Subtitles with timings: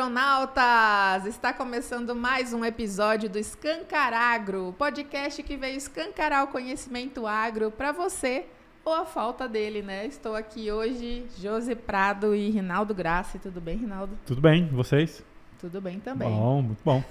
[0.00, 1.26] agronautas!
[1.26, 7.70] Está começando mais um episódio do Escancar Agro, podcast que veio escancarar o conhecimento agro
[7.70, 8.46] para você
[8.82, 10.06] ou a falta dele, né?
[10.06, 13.38] Estou aqui hoje, Josi Prado e Rinaldo Grassi.
[13.38, 14.18] Tudo bem, Rinaldo?
[14.24, 15.22] Tudo bem, vocês?
[15.60, 16.30] Tudo bem também.
[16.30, 17.04] Bom, muito bom.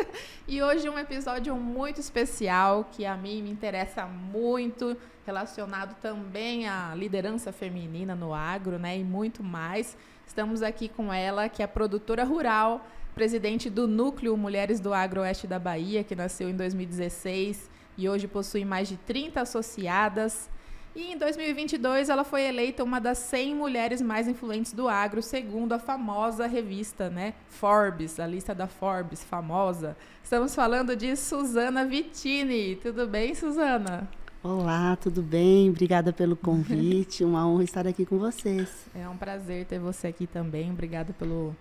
[0.46, 6.94] e hoje um episódio muito especial que a mim me interessa muito, relacionado também à
[6.94, 8.98] liderança feminina no agro, né?
[8.98, 9.96] E muito mais.
[10.26, 15.46] Estamos aqui com ela, que é produtora rural, presidente do Núcleo Mulheres do Agro Oeste
[15.46, 20.50] da Bahia, que nasceu em 2016 e hoje possui mais de 30 associadas.
[20.96, 25.72] E em 2022 ela foi eleita uma das 100 mulheres mais influentes do agro, segundo
[25.72, 29.96] a famosa revista, né, Forbes, a lista da Forbes, famosa.
[30.22, 32.76] Estamos falando de Suzana Vitini.
[32.76, 34.08] Tudo bem, Suzana?
[34.46, 35.70] Olá, tudo bem?
[35.70, 37.24] Obrigada pelo convite.
[37.24, 38.86] Uma honra estar aqui com vocês.
[38.94, 40.70] É um prazer ter você aqui também.
[40.70, 41.56] Obrigada pelo,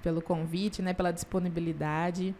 [0.00, 2.32] pelo convite, né, pela disponibilidade.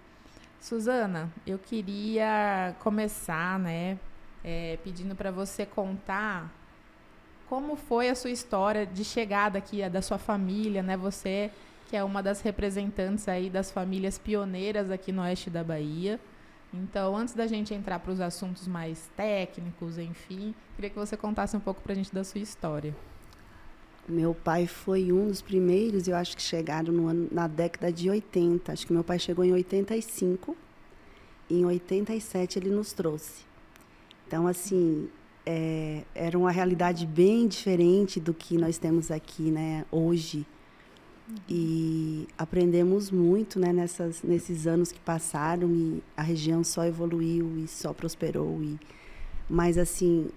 [0.60, 3.98] Suzana, eu queria começar, né,
[4.44, 6.54] é, pedindo para você contar
[7.48, 10.96] como foi a sua história de chegada aqui, da sua família, né?
[10.96, 11.50] Você
[11.88, 16.20] que é uma das representantes aí das famílias pioneiras aqui no oeste da Bahia.
[16.72, 21.56] Então, antes da gente entrar para os assuntos mais técnicos, enfim, queria que você contasse
[21.56, 22.94] um pouco para a gente da sua história.
[24.08, 28.72] Meu pai foi um dos primeiros, eu acho que chegaram ano, na década de 80.
[28.72, 30.56] Acho que meu pai chegou em 85.
[31.48, 33.44] E em 87 ele nos trouxe.
[34.26, 35.08] Então, assim,
[35.44, 40.46] é, era uma realidade bem diferente do que nós temos aqui, né, hoje.
[41.48, 47.66] E aprendemos muito né, nessas, nesses anos que passaram e a região só evoluiu e
[47.66, 48.62] só prosperou.
[48.62, 48.78] E,
[49.48, 50.28] mas, assim,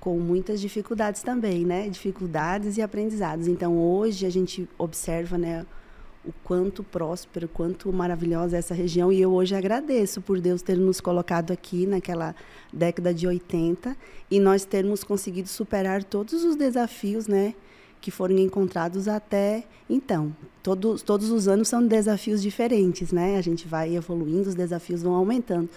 [0.00, 1.88] com muitas dificuldades também, né?
[1.88, 3.48] Dificuldades e aprendizados.
[3.48, 5.66] Então, hoje a gente observa né,
[6.24, 9.12] o quanto próspero, quanto maravilhosa é essa região.
[9.12, 12.34] E eu hoje agradeço por Deus ter nos colocado aqui naquela
[12.72, 13.96] década de 80
[14.30, 17.54] e nós termos conseguido superar todos os desafios, né?
[18.00, 20.34] Que foram encontrados até então.
[20.62, 23.36] Todos, todos os anos são desafios diferentes, né?
[23.36, 25.68] A gente vai evoluindo, os desafios vão aumentando.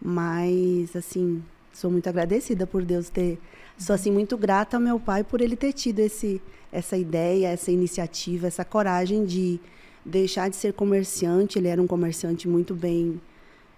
[0.00, 3.38] Mas, assim, sou muito agradecida por Deus ter.
[3.78, 6.40] Sou, assim, muito grata ao meu pai por ele ter tido esse,
[6.70, 9.60] essa ideia, essa iniciativa, essa coragem de
[10.04, 11.58] deixar de ser comerciante.
[11.58, 13.20] Ele era um comerciante muito bem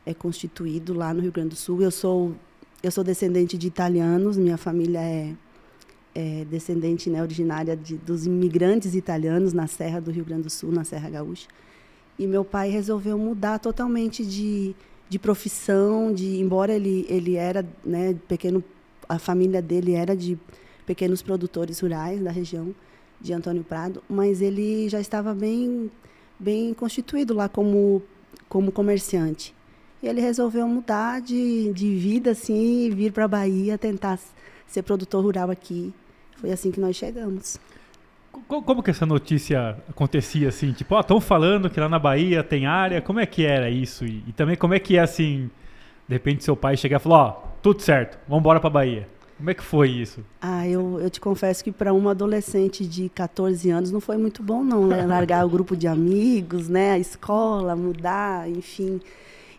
[0.07, 1.83] é, constituído lá no Rio Grande do Sul.
[1.83, 2.35] Eu sou,
[2.83, 5.35] eu sou descendente de italianos, minha família é
[6.15, 10.71] é, descendente né, originária de, dos imigrantes italianos na Serra do Rio Grande do Sul,
[10.71, 11.49] na Serra Gaúcha.
[12.19, 14.75] E meu pai resolveu mudar totalmente de,
[15.09, 18.63] de profissão, de embora ele ele era né, pequeno,
[19.09, 20.39] a família dele era de
[20.87, 22.73] pequenos produtores rurais da região
[23.21, 25.91] de Antônio Prado, mas ele já estava bem
[26.39, 28.01] bem constituído lá como
[28.49, 29.53] como comerciante.
[30.01, 34.21] E ele resolveu mudar de, de vida assim, vir para a Bahia tentar
[34.67, 35.93] ser produtor rural aqui
[36.45, 37.59] foi assim que nós chegamos.
[38.47, 40.73] Como que essa notícia acontecia assim?
[40.73, 43.01] Tipo, ó, estão falando que lá na Bahia tem área.
[43.01, 44.05] Como é que era isso?
[44.05, 45.49] E, e, também como é que é assim,
[46.07, 47.31] de repente seu pai chegar e falar, ó,
[47.63, 49.09] tudo certo, vamos embora para Bahia.
[49.39, 50.21] Como é que foi isso?
[50.41, 54.43] Ah, eu, eu te confesso que para uma adolescente de 14 anos não foi muito
[54.43, 55.07] bom não, né?
[55.07, 59.01] Largar o grupo de amigos, né, a escola, mudar, enfim.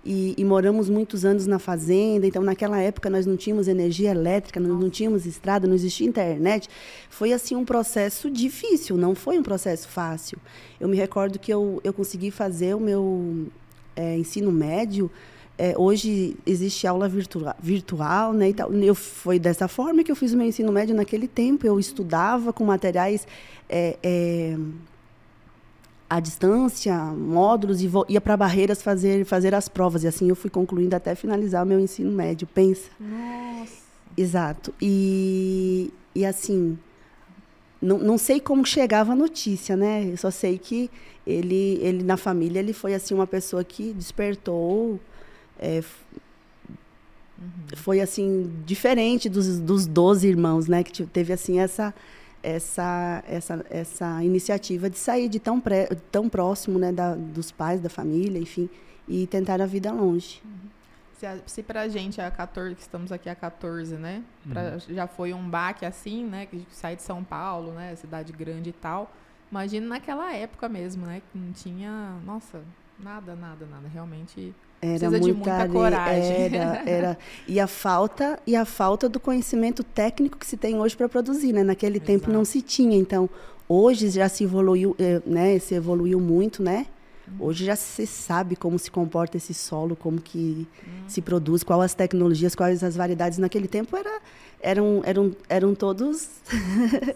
[0.06, 4.60] E, e, moramos muitos anos na fazenda, então naquela época nós não tínhamos energia elétrica,
[4.60, 6.70] nós não tínhamos estrada, não existia internet.
[7.10, 10.38] Foi assim um processo difícil, não foi um processo fácil.
[10.80, 13.48] Eu me recordo que eu, eu consegui fazer o meu
[13.96, 15.10] é, ensino médio.
[15.58, 18.50] É, hoje existe aula virtual, virtual né?
[18.50, 18.72] E tal.
[18.74, 21.66] Eu, foi dessa forma que eu fiz o meu ensino médio naquele tempo.
[21.66, 23.26] Eu estudava com materiais
[23.68, 24.56] é
[26.10, 30.04] à distância, módulos, e ia para Barreiras fazer, fazer as provas.
[30.04, 32.90] E assim eu fui concluindo até finalizar o meu ensino médio, pensa.
[33.00, 33.74] Nossa.
[34.16, 34.74] Exato.
[34.82, 36.78] E, e assim,
[37.82, 40.06] não, não sei como chegava a notícia, né?
[40.06, 40.90] Eu só sei que
[41.26, 45.00] ele, ele na família, ele foi assim uma pessoa que despertou...
[45.58, 45.82] É,
[47.40, 47.78] uhum.
[47.78, 50.84] Foi assim diferente dos, dos 12 irmãos, né?
[50.84, 51.94] Que teve assim essa
[52.46, 57.82] essa, essa, essa iniciativa de sair de tão, pré, tão próximo né, da, dos pais,
[57.82, 58.70] da família, enfim,
[59.08, 60.42] e tentar a vida longe.
[60.46, 60.70] Uhum.
[61.18, 64.22] Se, se para a gente, a 14, que estamos aqui há 14, né?
[64.48, 64.80] Pra, uhum.
[64.94, 66.46] Já foi um baque assim, né?
[66.46, 67.96] Que sai de São Paulo, né?
[67.96, 69.12] Cidade grande e tal.
[69.50, 71.22] Imagina naquela época mesmo, né?
[71.32, 72.62] Que não tinha, nossa,
[73.00, 73.88] nada, nada, nada.
[73.88, 74.54] Realmente
[74.94, 76.42] era muita, muita coragem.
[76.44, 77.18] Era, era.
[77.48, 81.54] E a falta e a falta do conhecimento técnico que se tem hoje para produzir,
[81.54, 81.64] né?
[81.64, 82.12] Naquele Exato.
[82.12, 82.98] tempo não se tinha.
[82.98, 83.30] Então,
[83.68, 85.58] Hoje já se evoluiu, eh, né?
[85.58, 86.86] Se evoluiu muito, né?
[87.40, 90.68] Hoje já se sabe como se comporta esse solo, como que
[91.08, 93.40] se produz, quais as tecnologias, quais as variedades.
[93.40, 94.22] Naquele tempo era,
[94.62, 96.30] eram, eram, eram todos.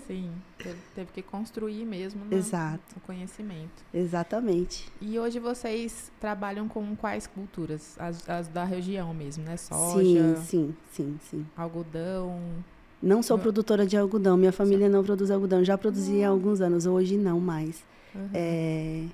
[0.08, 0.32] Sim,
[0.62, 2.80] teve, teve que construir mesmo né, Exato.
[2.98, 3.84] o conhecimento.
[3.94, 4.92] Exatamente.
[5.02, 7.96] E hoje vocês trabalham com quais culturas?
[8.00, 9.58] As, as da região mesmo, né?
[9.58, 11.46] Sim, Soja, sim, sim, sim.
[11.58, 12.40] algodão.
[13.02, 15.64] Não sou produtora de algodão, minha família não produz algodão.
[15.64, 17.82] Já produzia há alguns anos, hoje não mais.
[18.14, 18.30] Uhum.
[18.34, 19.06] É,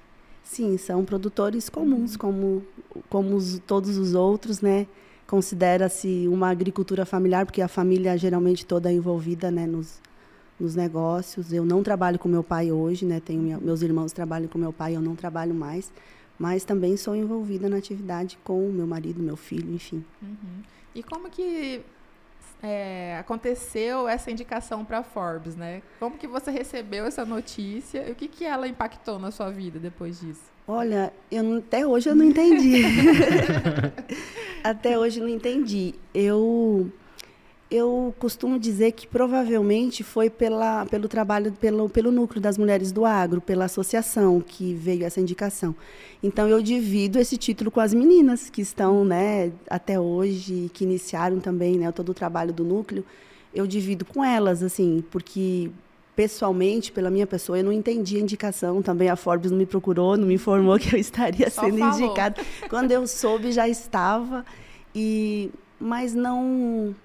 [0.44, 2.18] sim, são produtores comuns, Uhum.
[2.18, 2.64] como,
[3.10, 4.88] como os- todos os outros, né?
[5.28, 10.00] Considera-se uma agricultura familiar, porque a família geralmente toda é envolvida né, nos,
[10.60, 11.52] nos negócios.
[11.52, 13.20] Eu não trabalho com meu pai hoje, né?
[13.20, 15.92] Tenho minha- meus irmãos trabalham com meu pai, eu não trabalho mais.
[16.38, 20.04] Mas também sou envolvida na atividade com meu marido, meu filho, enfim.
[20.22, 20.62] Uhum.
[20.94, 21.82] E como que
[22.64, 25.82] é, aconteceu essa indicação para Forbes, né?
[26.00, 29.80] Como que você recebeu essa notícia e o que, que ela impactou na sua vida
[29.80, 30.42] depois disso?
[30.68, 32.82] Olha, eu não- até hoje eu não entendi.
[34.64, 35.94] até hoje eu não entendi.
[36.14, 36.92] Eu
[37.76, 43.06] eu costumo dizer que provavelmente foi pela, pelo trabalho, pelo, pelo núcleo das mulheres do
[43.06, 45.76] agro, pela associação que veio essa indicação.
[46.24, 51.40] Então eu divido esse título com as meninas que estão, né, até hoje, que iniciaram
[51.40, 53.06] também, né, todo o trabalho do núcleo.
[53.54, 55.70] Eu divido com elas, assim, porque
[56.16, 58.82] pessoalmente, pela minha pessoa, eu não entendi a indicação.
[58.82, 62.00] Também a Forbes não me procurou, não me informou que eu estaria Só sendo falou.
[62.00, 62.42] indicada.
[62.70, 64.46] Quando eu soube, já estava.
[64.94, 66.96] E mas não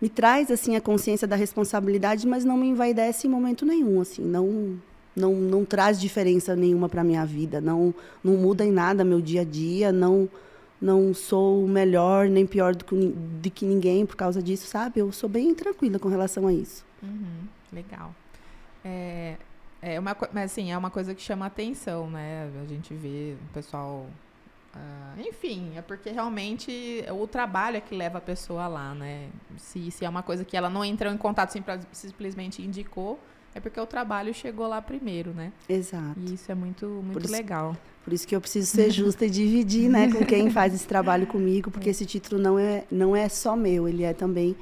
[0.00, 4.22] me traz assim a consciência da responsabilidade, mas não me envaidece em momento nenhum, assim,
[4.22, 4.78] não
[5.14, 9.42] não, não traz diferença nenhuma para minha vida, não não muda em nada meu dia
[9.42, 10.28] a dia, não
[10.80, 15.00] não sou melhor nem pior do que, do que ninguém por causa disso, sabe?
[15.00, 16.84] Eu sou bem tranquila com relação a isso.
[17.02, 18.14] Uhum, legal.
[18.82, 19.36] É,
[19.82, 22.50] é uma, assim, é uma coisa que chama atenção, né?
[22.62, 24.06] A gente vê o pessoal.
[24.74, 29.28] Ah, enfim, é porque realmente o trabalho é que leva a pessoa lá, né?
[29.58, 33.18] Se, se é uma coisa que ela não entrou em contato, simples- simplesmente indicou,
[33.54, 35.52] é porque o trabalho chegou lá primeiro, né?
[35.68, 36.18] Exato.
[36.20, 37.76] E isso é muito, muito isso- legal.
[38.04, 41.26] Por isso que eu preciso ser justa e dividir, né, com quem faz esse trabalho
[41.26, 44.56] comigo, porque esse título não é não é só meu, ele é também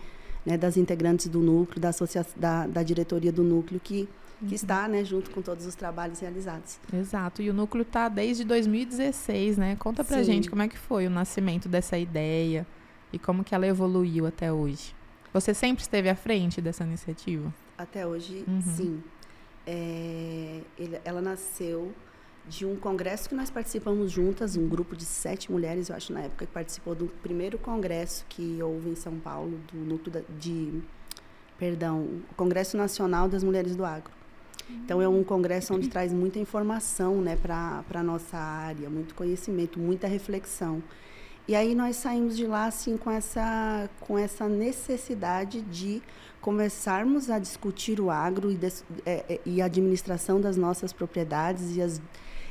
[0.45, 4.09] né, das integrantes do núcleo, da associação, da, da diretoria do núcleo que
[4.46, 6.79] que está, né, junto com todos os trabalhos realizados.
[6.93, 7.43] Exato.
[7.43, 9.76] E o núcleo tá desde 2016, né?
[9.76, 10.25] Conta pra Sim.
[10.25, 12.67] gente como é que foi o nascimento dessa ideia
[13.12, 14.94] e como que ela evoluiu até hoje.
[15.32, 17.52] Você sempre esteve à frente dessa iniciativa?
[17.76, 18.61] Até hoje, Uhum.
[18.62, 19.02] sim.
[19.67, 21.93] É, ele- ela nasceu
[22.49, 26.20] de um congresso que nós participamos juntas, um grupo de sete mulheres, eu acho, na
[26.23, 30.81] época, que participou do primeiro congresso que houve em São Paulo, do núcleo de.
[31.58, 34.12] Perdão, o Congresso Nacional das Mulheres do Agro.
[34.70, 39.79] Então, é um congresso onde traz muita informação né, para a nossa área, muito conhecimento,
[39.79, 40.82] muita reflexão.
[41.49, 46.03] E aí nós saímos de lá assim com essa, com essa necessidade de
[46.43, 48.59] começarmos a discutir o agro e,
[49.06, 52.03] é, é, e a administração das nossas propriedades e as,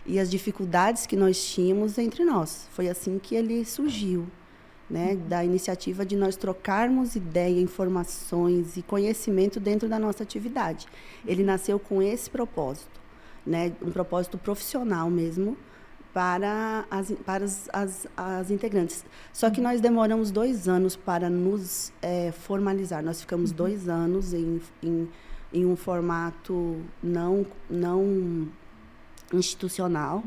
[0.03, 2.67] e as dificuldades que nós tínhamos entre nós.
[2.71, 4.27] Foi assim que ele surgiu,
[4.89, 5.15] né?
[5.15, 10.87] da iniciativa de nós trocarmos ideia, informações e conhecimento dentro da nossa atividade.
[11.25, 12.99] Ele nasceu com esse propósito,
[13.45, 13.73] né?
[13.81, 15.57] um propósito profissional mesmo,
[16.13, 19.05] para as, para as, as, as integrantes.
[19.31, 23.03] Só que nós demoramos dois anos para nos eh, formalizar.
[23.03, 25.07] Nós ficamos dois anos em, em,
[25.53, 28.47] em um formato não, não
[29.31, 30.23] institucional,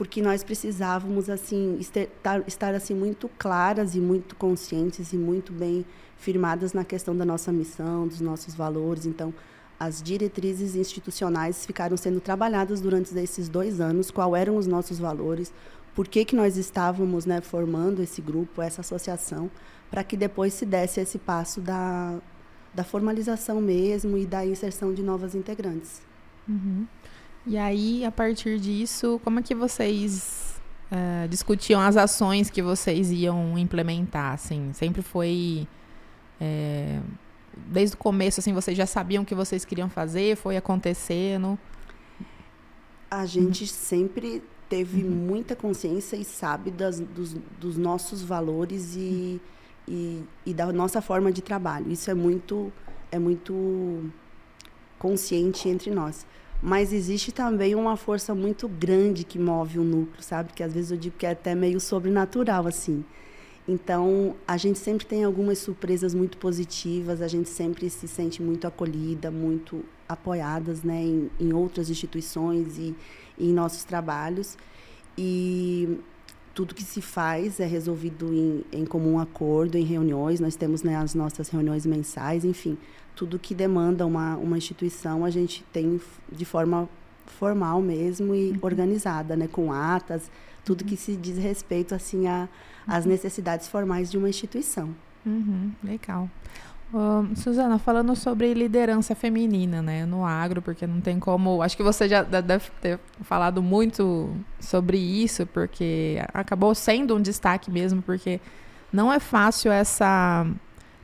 [0.00, 5.52] porque nós precisávamos assim este- tar- estar assim muito claras e muito conscientes e muito
[5.52, 5.84] bem
[6.16, 9.04] firmadas na questão da nossa missão, dos nossos valores.
[9.04, 9.34] Então,
[9.78, 15.52] as diretrizes institucionais ficaram sendo trabalhadas durante esses dois anos, qual eram os nossos valores,
[15.94, 19.50] por que, que nós estávamos né, formando esse grupo, essa associação,
[19.90, 22.18] para que depois se desse esse passo da,
[22.72, 26.00] da formalização mesmo e da inserção de novas integrantes.
[27.46, 33.10] E aí, a partir disso, como é que vocês eh, discutiam as ações que vocês
[33.10, 34.34] iam implementar?
[34.34, 35.66] Assim, sempre foi
[36.38, 37.00] eh,
[37.66, 40.36] desde o começo, assim, vocês já sabiam o que vocês queriam fazer?
[40.36, 41.58] Foi acontecendo?
[43.10, 49.40] A gente sempre teve muita consciência e sabe das, dos, dos nossos valores e,
[49.88, 51.90] e, e da nossa forma de trabalho.
[51.90, 52.72] Isso é muito,
[53.10, 54.12] é muito
[54.98, 56.24] consciente entre nós.
[56.62, 60.52] Mas existe também uma força muito grande que move o núcleo, sabe?
[60.52, 63.04] Que às vezes eu digo que é até meio sobrenatural, assim.
[63.66, 68.66] Então, a gente sempre tem algumas surpresas muito positivas, a gente sempre se sente muito
[68.66, 72.94] acolhida, muito apoiadas né, em, em outras instituições e,
[73.38, 74.58] e em nossos trabalhos.
[75.16, 75.98] E
[76.54, 80.40] tudo que se faz é resolvido em, em comum acordo, em reuniões.
[80.40, 82.76] Nós temos né, as nossas reuniões mensais, enfim,
[83.14, 86.88] tudo que demanda uma, uma instituição a gente tem de forma
[87.26, 88.58] formal mesmo e uhum.
[88.62, 90.30] organizada, né, com atas,
[90.64, 92.48] tudo que se diz respeito assim a
[92.86, 93.10] às uhum.
[93.12, 94.94] necessidades formais de uma instituição.
[95.24, 96.28] Uhum, legal.
[96.92, 101.62] Uh, Suzana, falando sobre liderança feminina, né, no agro, porque não tem como.
[101.62, 107.70] Acho que você já deve ter falado muito sobre isso, porque acabou sendo um destaque
[107.70, 108.40] mesmo, porque
[108.92, 110.44] não é fácil essa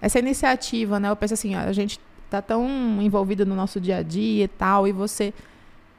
[0.00, 1.08] essa iniciativa, né?
[1.08, 2.66] Eu penso assim, a gente tá tão
[3.00, 5.32] envolvido no nosso dia a dia e tal, e você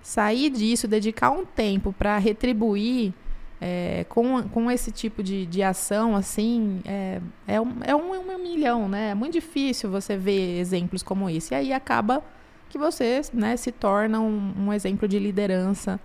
[0.02, 3.14] sair disso, dedicar um tempo para retribuir
[3.60, 8.38] é, com, com esse tipo de, de ação, assim, é, é, um, é um, um
[8.38, 9.12] milhão, né?
[9.12, 11.54] É muito difícil você ver exemplos como esse.
[11.54, 12.24] E aí acaba
[12.70, 16.00] que você né, se torna um, um exemplo de liderança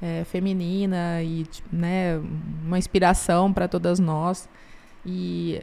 [0.00, 2.20] é, feminina e né,
[2.64, 4.48] uma inspiração para todas nós.
[5.04, 5.62] E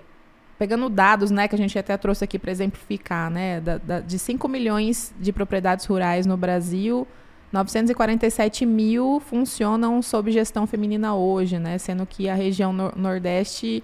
[0.60, 4.20] pegando dados né, que a gente até trouxe aqui para exemplificar, né, da, da, de
[4.20, 7.08] 5 milhões de propriedades rurais no Brasil,
[7.52, 11.78] 947 mil funcionam sob gestão feminina hoje, né?
[11.78, 13.84] Sendo que a região nor Nordeste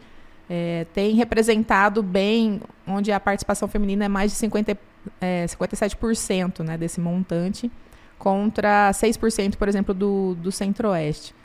[0.50, 4.78] é, tem representado bem, onde a participação feminina é mais de 50,
[5.20, 7.70] é, 57% né, desse montante,
[8.18, 11.36] contra 6%, por exemplo, do, do Centro-Oeste.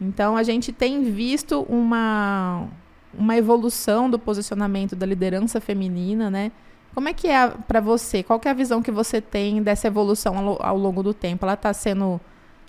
[0.00, 2.68] Então, a gente tem visto uma,
[3.14, 6.52] uma evolução do posicionamento da liderança feminina, né?
[6.94, 8.22] Como é que é para você?
[8.22, 11.44] Qual é a visão que você tem dessa evolução ao, ao longo do tempo?
[11.44, 12.20] Ela está sendo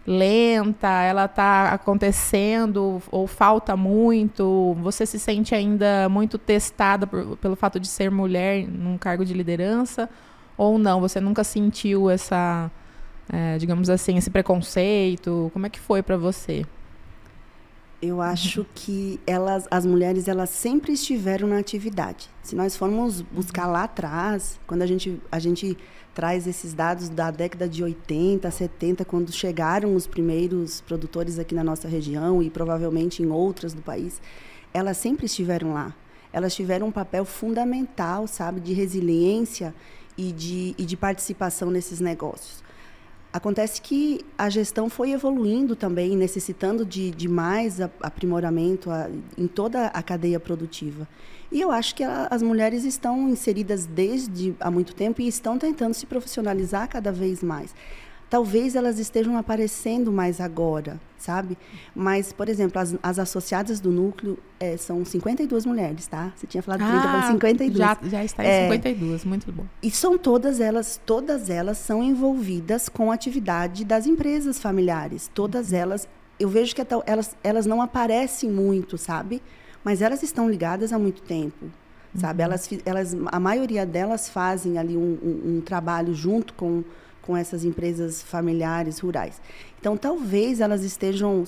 [0.06, 0.88] lenta?
[0.88, 4.76] Ela está acontecendo ou falta muito?
[4.82, 9.34] Você se sente ainda muito testada por, pelo fato de ser mulher num cargo de
[9.34, 10.10] liderança?
[10.58, 11.00] Ou não?
[11.02, 12.70] Você nunca sentiu essa,
[13.32, 15.50] é, digamos assim, esse preconceito?
[15.54, 16.66] Como é que foi para você?
[18.02, 22.30] Eu acho que elas, as mulheres, elas sempre estiveram na atividade.
[22.42, 25.78] Se nós formos buscar lá atrás, quando a gente, a gente
[26.14, 31.64] traz esses dados da década de 80, 70, quando chegaram os primeiros produtores aqui na
[31.64, 34.22] nossa região e provavelmente em outras do país,
[34.74, 35.94] elas sempre estiveram lá.
[36.32, 39.76] Elas tiveram um papel fundamental, sabe, de resiliência
[40.18, 42.64] e de, e de participação nesses negócios.
[43.32, 49.08] Acontece que a gestão foi evoluindo também, necessitando de, de mais aprimoramento a,
[49.38, 51.08] em toda a cadeia produtiva.
[51.52, 55.60] E eu acho que a, as mulheres estão inseridas desde há muito tempo e estão
[55.60, 57.74] tentando se profissionalizar cada vez mais.
[58.30, 61.58] Talvez elas estejam aparecendo mais agora, sabe?
[61.96, 66.32] Mas, por exemplo, as, as associadas do núcleo é, são 52 mulheres, tá?
[66.36, 67.78] Você tinha falado 30, ah, 52.
[67.78, 69.66] Já, já está em é, 52, muito bom.
[69.82, 75.32] E são todas elas, todas elas são envolvidas com a atividade das empresas familiares.
[75.34, 76.08] Todas elas,
[76.40, 79.42] eu vejo que elas, elas não aparecem muito, sabe?
[79.84, 81.66] Mas elas estão ligadas há muito tempo
[82.16, 82.42] sabe?
[82.42, 82.46] Uhum.
[82.46, 86.84] Elas, elas, a maioria delas fazem ali um, um, um trabalho junto com
[87.30, 89.40] com essas empresas familiares rurais.
[89.80, 91.44] Então, talvez elas estejam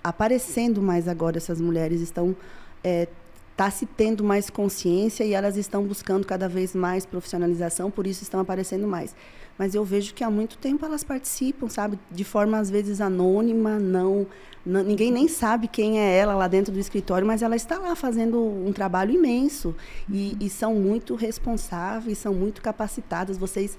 [0.00, 2.36] aparecendo mais agora, essas mulheres estão
[2.84, 3.08] é,
[3.56, 8.22] tá se tendo mais consciência e elas estão buscando cada vez mais profissionalização, por isso
[8.22, 9.12] estão aparecendo mais.
[9.58, 13.76] Mas eu vejo que há muito tempo elas participam, sabe, de forma às vezes anônima,
[13.80, 14.28] não,
[14.64, 17.96] não, ninguém nem sabe quem é ela lá dentro do escritório, mas ela está lá
[17.96, 19.74] fazendo um trabalho imenso
[20.08, 23.36] e, e são muito responsáveis, são muito capacitadas.
[23.36, 23.76] Vocês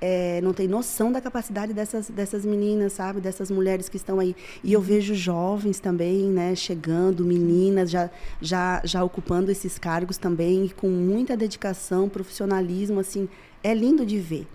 [0.00, 3.20] é, não tem noção da capacidade dessas, dessas meninas, sabe?
[3.20, 4.36] Dessas mulheres que estão aí.
[4.62, 6.54] E eu vejo jovens também, né?
[6.54, 8.10] Chegando, meninas já,
[8.40, 13.28] já, já ocupando esses cargos também, com muita dedicação, profissionalismo, assim.
[13.62, 14.46] É lindo de ver.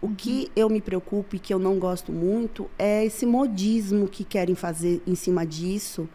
[0.00, 4.24] O que eu me preocupo e que eu não gosto muito é esse modismo que
[4.24, 6.08] querem fazer em cima disso,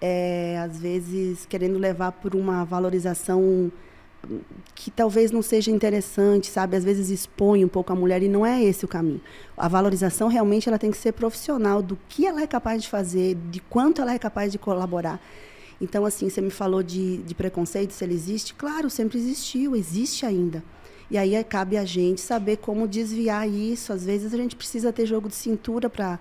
[0.00, 3.70] é, às vezes querendo levar por uma valorização
[4.74, 6.76] que talvez não seja interessante, sabe?
[6.76, 9.20] Às vezes expõe um pouco a mulher e não é esse o caminho.
[9.56, 13.36] A valorização realmente ela tem que ser profissional do que ela é capaz de fazer,
[13.50, 15.20] de quanto ela é capaz de colaborar.
[15.80, 18.52] Então, assim, você me falou de, de preconceito, se ele existe.
[18.52, 20.62] Claro, sempre existiu, existe ainda.
[21.10, 23.92] E aí cabe a gente saber como desviar isso.
[23.92, 26.18] Às vezes a gente precisa ter jogo de cintura para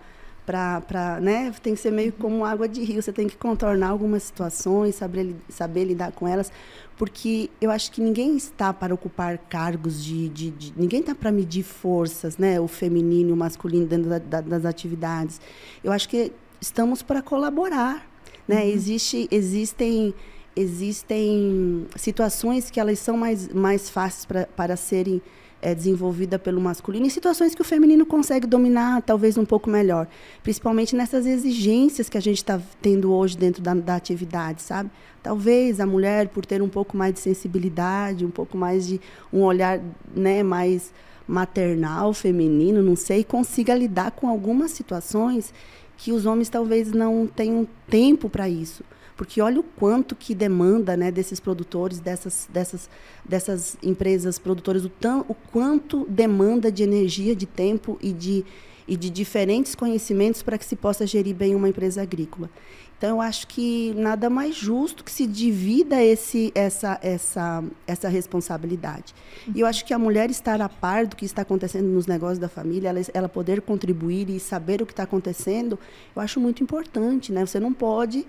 [0.49, 4.23] para, né, tem que ser meio como água de rio, você tem que contornar algumas
[4.23, 6.51] situações, saber, saber lidar com elas,
[6.97, 11.31] porque eu acho que ninguém está para ocupar cargos de, de, de ninguém está para
[11.31, 15.39] medir forças, né, o feminino e o masculino dentro da, da, das atividades.
[15.83, 18.09] Eu acho que estamos para colaborar,
[18.47, 18.63] né?
[18.63, 18.69] Uhum.
[18.69, 20.15] Existe, existem
[20.55, 25.21] existem situações que elas são mais, mais fáceis pra, para serem
[25.61, 30.07] é, desenvolvida pelo masculino em situações que o feminino consegue dominar talvez um pouco melhor,
[30.41, 34.89] principalmente nessas exigências que a gente está tendo hoje dentro da, da, atividade, sabe?
[35.21, 39.01] Talvez a mulher, por ter um pouco mais de sensibilidade, um pouco mais de
[39.31, 39.79] um olhar,
[40.15, 40.93] né, mais
[41.27, 45.53] maternal, feminino, não sei, consiga lidar com algumas situações
[45.97, 48.83] que os homens talvez não tenham tempo para isso
[49.19, 52.89] porque olha o quanto que demanda né, desses produtores, dessas, dessas,
[53.27, 58.45] dessas empresas produtoras, o, tão, o quanto demanda de energia, de tempo e de,
[58.87, 62.49] e de diferentes conhecimentos para que se possa gerir bem uma empresa agrícola.
[62.97, 69.13] Então, eu acho que nada mais justo que se divida esse, essa, essa, essa responsabilidade.
[69.53, 72.39] E eu acho que a mulher estar a par do que está acontecendo nos negócios
[72.39, 75.77] da família, ela, ela poder contribuir e saber o que está acontecendo,
[76.15, 77.33] eu acho muito importante.
[77.33, 77.45] Né?
[77.45, 78.25] Você não pode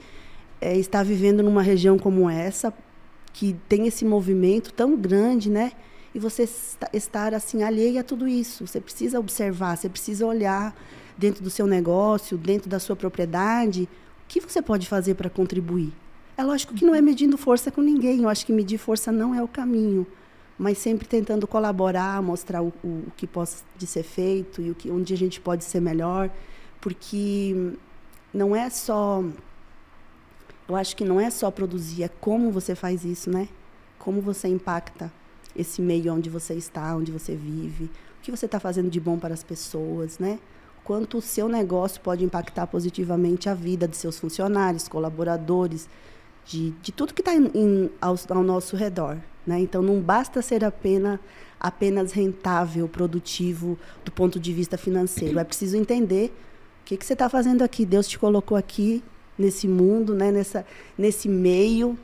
[0.61, 2.73] é, estar vivendo numa região como essa,
[3.33, 5.73] que tem esse movimento tão grande, né?
[6.14, 6.49] E você
[6.93, 8.67] estar assim alheia a tudo isso.
[8.67, 10.75] Você precisa observar, você precisa olhar
[11.17, 15.93] dentro do seu negócio, dentro da sua propriedade, o que você pode fazer para contribuir.
[16.37, 18.23] É lógico que não é medindo força com ninguém.
[18.23, 20.07] Eu acho que medir força não é o caminho,
[20.59, 23.50] mas sempre tentando colaborar, mostrar o, o, o que pode
[23.87, 26.31] ser feito e o que, onde a gente pode ser melhor,
[26.81, 27.75] porque
[28.33, 29.23] não é só
[30.70, 33.48] eu acho que não é só produzir, é como você faz isso, né?
[33.98, 35.12] Como você impacta
[35.54, 39.18] esse meio onde você está, onde você vive, o que você está fazendo de bom
[39.18, 40.38] para as pessoas, né?
[40.84, 45.88] Quanto o seu negócio pode impactar positivamente a vida de seus funcionários, colaboradores,
[46.46, 47.32] de, de tudo que está
[48.00, 49.18] ao, ao, nosso redor.
[49.46, 49.60] Né?
[49.60, 51.18] Então, não basta ser apenas,
[51.58, 55.38] apenas rentável, produtivo do ponto de vista financeiro.
[55.38, 56.32] É preciso entender
[56.80, 57.84] o que, que você está fazendo aqui.
[57.84, 59.02] Deus te colocou aqui
[59.40, 60.64] nesse mundo, né, nessa,
[60.97, 61.99] nesse meio.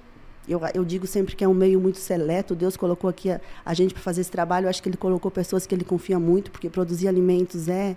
[0.49, 2.55] Eu, eu digo sempre que é um meio muito seleto.
[2.55, 4.67] Deus colocou aqui a, a gente para fazer esse trabalho.
[4.67, 7.97] Eu acho que Ele colocou pessoas que Ele confia muito, porque produzir alimentos é,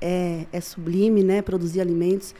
[0.00, 1.42] é, é sublime, né?
[1.42, 2.34] Produzir alimentos.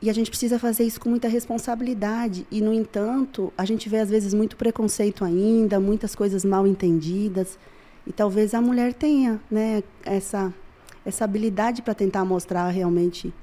[0.00, 2.46] E a gente precisa fazer isso com muita responsabilidade.
[2.50, 7.58] E, no entanto, a gente vê, às vezes, muito preconceito ainda, muitas coisas mal entendidas.
[8.06, 10.54] E talvez a mulher tenha né, essa,
[11.04, 13.34] essa habilidade para tentar mostrar realmente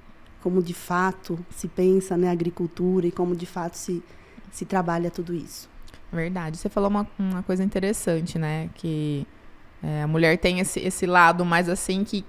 [0.46, 4.04] como de fato se pensa né, a agricultura e como de fato se,
[4.52, 5.68] se trabalha tudo isso.
[6.14, 6.60] Verdade.
[6.60, 8.70] Você falou uma, uma coisa interessante, né?
[8.76, 9.26] Que
[9.82, 12.24] é, a mulher tem esse, esse lado mais assim que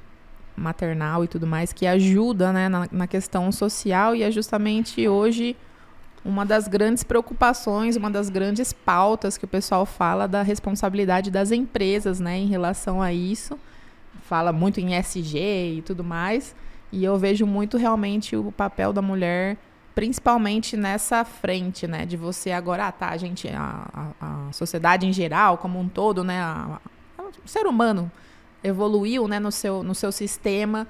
[0.56, 5.54] maternal e tudo mais que ajuda né, na, na questão social e é justamente hoje
[6.24, 11.52] uma das grandes preocupações, uma das grandes pautas que o pessoal fala da responsabilidade das
[11.52, 13.58] empresas, né, em relação a isso.
[14.22, 16.56] Fala muito em SG e tudo mais.
[16.92, 19.56] E eu vejo muito realmente o papel da mulher,
[19.94, 22.06] principalmente nessa frente, né?
[22.06, 25.88] De você agora, ah, tá, a gente, a, a, a sociedade em geral, como um
[25.88, 26.40] todo, né?
[26.40, 26.80] A,
[27.44, 28.10] o ser humano
[28.62, 30.86] evoluiu, né, no seu, no seu sistema,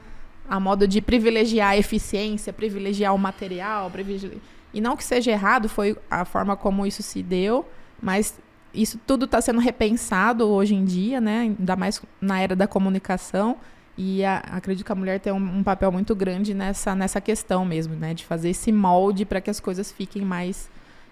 [0.48, 4.32] a modo de privilegiar a eficiência, privilegiar o material, privilegiar...
[4.72, 7.68] e não que seja errado, foi a forma como isso se deu,
[8.00, 8.38] mas
[8.72, 11.40] isso tudo está sendo repensado hoje em dia, né?
[11.40, 13.56] Ainda mais na era da comunicação.
[13.98, 17.64] E a, acredito que a mulher tem um, um, papel muito grande nessa, nessa questão
[17.64, 18.12] mesmo, né?
[18.12, 20.68] De fazer esse molde para que as coisas fiquem mais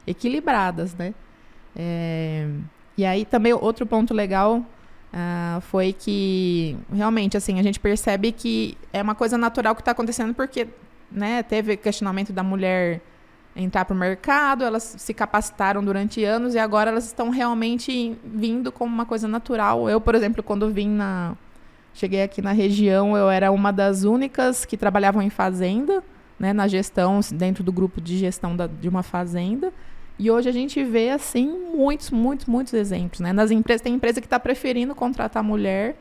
[0.07, 1.15] equilibradas, né?
[1.75, 2.47] É,
[2.97, 8.77] e aí também outro ponto legal uh, foi que realmente assim a gente percebe que
[8.93, 10.69] é uma coisa natural que está acontecendo porque
[11.11, 13.01] né, teve questionamento da mulher
[13.57, 18.73] entrar para o mercado, elas se capacitaram durante anos e agora elas estão realmente vindo
[18.73, 19.89] como uma coisa natural.
[19.89, 21.37] Eu, por exemplo, quando vim na
[21.95, 26.03] Cheguei aqui na região, eu era uma das únicas que trabalhavam em fazenda,
[26.37, 29.73] né, na gestão, dentro do grupo de gestão da, de uma fazenda.
[30.19, 33.21] E hoje a gente vê, assim, muitos, muitos, muitos exemplos.
[33.21, 33.33] Né?
[33.33, 35.97] Nas empresas, tem empresa que está preferindo contratar mulher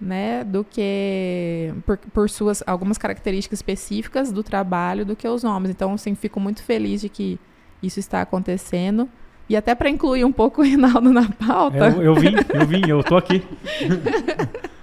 [0.00, 5.70] né, do que por, por, suas algumas características específicas do trabalho do que os homens.
[5.70, 7.38] Então, assim, fico muito feliz de que
[7.80, 9.08] isso está acontecendo.
[9.48, 11.90] E até para incluir um pouco o Rinaldo na pauta.
[11.90, 13.42] Eu, eu vim, eu vim, eu tô aqui.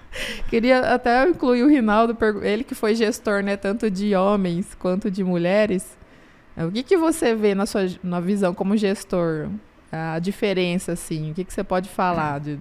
[0.50, 5.24] Queria até incluir o Rinaldo, ele que foi gestor, né, tanto de homens quanto de
[5.24, 5.98] mulheres.
[6.58, 9.50] É, o que, que você vê na sua na visão como gestor?
[9.92, 12.60] A diferença, assim, o que, que você pode falar de,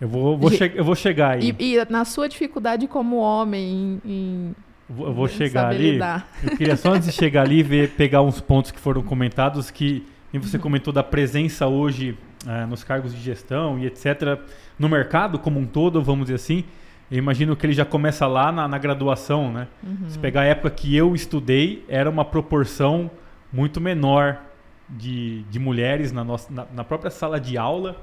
[0.00, 1.54] eu vou, vou de, eu vou chegar aí.
[1.58, 4.56] E, e, na sua dificuldade como homem em, em
[4.88, 5.92] eu vou chegar ali.
[5.92, 6.26] Lidar.
[6.42, 10.04] Eu queria só antes de chegar ali ver pegar uns pontos que foram comentados que
[10.32, 14.40] você comentou da presença hoje é, nos cargos de gestão e etc
[14.78, 16.64] no mercado como um todo, vamos dizer assim.
[17.12, 19.68] Eu imagino que ele já começa lá na, na graduação, né?
[19.82, 20.08] Uhum.
[20.08, 23.10] Se pegar a época que eu estudei, era uma proporção
[23.52, 24.40] muito menor
[24.88, 28.00] de, de mulheres na, nossa, na, na própria sala de aula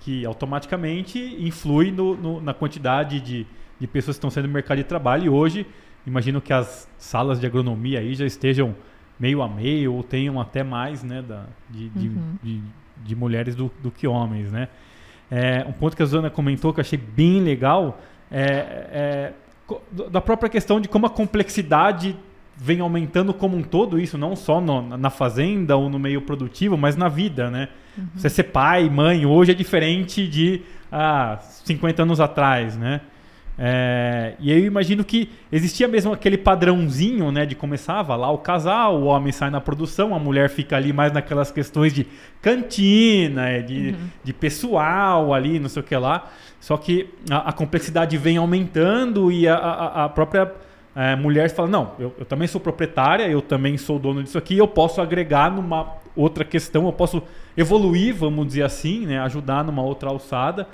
[0.00, 3.46] que automaticamente influi no, no, na quantidade de,
[3.78, 5.24] de pessoas que estão saindo do mercado de trabalho.
[5.24, 5.66] E hoje,
[6.06, 8.76] imagino que as salas de agronomia aí já estejam
[9.18, 12.36] meio a meio ou tenham até mais né, da, de, uhum.
[12.42, 12.62] de, de,
[13.04, 14.52] de, mulheres do, do que homens.
[14.52, 14.68] Né?
[15.30, 17.98] É, um ponto que a Zana comentou que eu achei bem legal
[18.30, 18.42] é,
[18.92, 19.32] é
[20.10, 22.16] da própria questão de como a complexidade
[22.56, 26.76] vem aumentando como um todo isso, não só no, na fazenda ou no meio produtivo,
[26.76, 27.68] mas na vida, né?
[27.96, 28.06] Uhum.
[28.14, 30.60] Você ser pai, mãe, hoje é diferente de
[30.92, 33.00] ah, 50 anos atrás, né?
[33.62, 37.44] É, e eu imagino que existia mesmo aquele padrãozinho, né?
[37.44, 41.12] De começava lá o casal, o homem sai na produção, a mulher fica ali mais
[41.12, 42.06] naquelas questões de
[42.40, 44.08] cantina, é, de, uhum.
[44.24, 46.30] de pessoal ali, não sei o que lá.
[46.60, 50.52] Só que a, a complexidade vem aumentando e a, a, a própria
[50.94, 54.58] é, mulher fala, não, eu, eu, também sou proprietária, eu também sou dono disso aqui,
[54.58, 57.22] eu posso agregar numa outra questão, eu posso
[57.56, 60.68] evoluir, vamos dizer assim, né, ajudar numa outra alçada.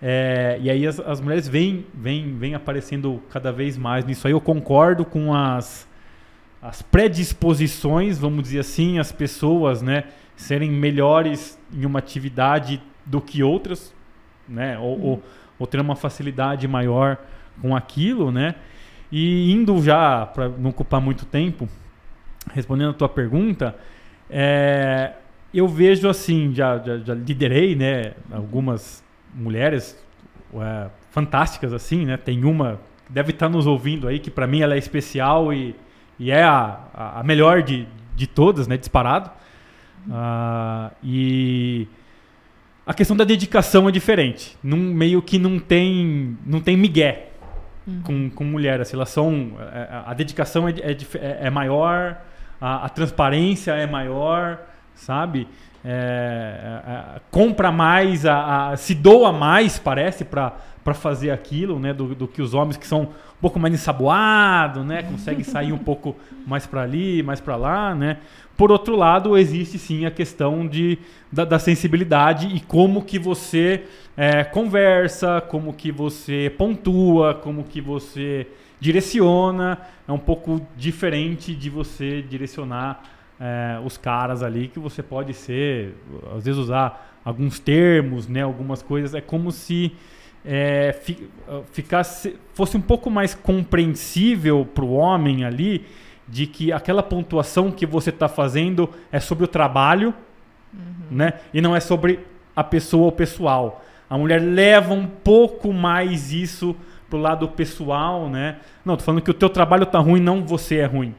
[0.00, 4.32] É, e aí as, as, mulheres vêm, vêm, vêm aparecendo cada vez mais nisso aí.
[4.32, 5.88] Eu concordo com as,
[6.60, 10.04] as predisposições, vamos dizer assim, as pessoas né,
[10.36, 13.94] serem melhores em uma atividade do que outras,
[14.48, 15.04] né, ou, uhum.
[15.04, 15.22] ou,
[15.58, 17.18] ou ter uma facilidade maior
[17.60, 18.54] com aquilo, né?
[19.10, 21.68] E indo já, para não ocupar muito tempo,
[22.52, 23.76] respondendo a tua pergunta,
[24.30, 25.12] é,
[25.52, 30.02] eu vejo assim, já, já, já, liderei né, algumas mulheres
[30.54, 32.16] é, fantásticas assim, né?
[32.16, 35.76] Tem uma que deve estar nos ouvindo aí, que para mim ela é especial e,
[36.18, 36.78] e é a,
[37.16, 38.76] a melhor de, de todas, né?
[38.76, 39.30] Disparado.
[40.08, 41.86] Uh, e
[42.86, 44.56] a questão da dedicação é diferente.
[44.62, 47.28] Num, meio que não tem, não tem migué
[47.86, 48.02] uhum.
[48.02, 48.80] com, com mulher.
[48.80, 52.18] Assim, elas são, a, é, é, a dedicação é, é, é, é maior,
[52.60, 54.60] a, a, transparência é maior,
[54.94, 55.48] sabe?
[55.84, 60.56] É, compra mais, a, se doa mais, parece, para
[60.92, 61.92] fazer aquilo, né?
[61.92, 65.02] Do, do, que os homens que são um pouco mais ensaboados, né?
[65.02, 66.16] Conseguem sair um pouco
[66.46, 68.18] mais para ali, mais para lá, né?
[68.56, 70.98] Por outro lado, existe sim a questão de,
[71.30, 73.84] da, da sensibilidade e como que você
[74.16, 78.46] é, conversa, como que você pontua, como que você
[78.78, 79.78] direciona.
[80.06, 83.02] É um pouco diferente de você direcionar
[83.40, 85.94] é, os caras ali, que você pode ser,
[86.36, 89.14] às vezes usar alguns termos, né, algumas coisas.
[89.14, 89.92] É como se
[90.44, 90.96] é,
[91.70, 95.86] ficasse, fosse um pouco mais compreensível para o homem ali
[96.26, 100.14] de que aquela pontuação que você está fazendo é sobre o trabalho,
[100.72, 101.16] uhum.
[101.16, 101.34] né?
[101.52, 102.20] E não é sobre
[102.54, 103.84] a pessoa ou pessoal.
[104.08, 106.76] A mulher leva um pouco mais isso
[107.08, 108.56] pro lado pessoal, né?
[108.84, 111.14] Não, tô falando que o teu trabalho tá ruim, não você é ruim.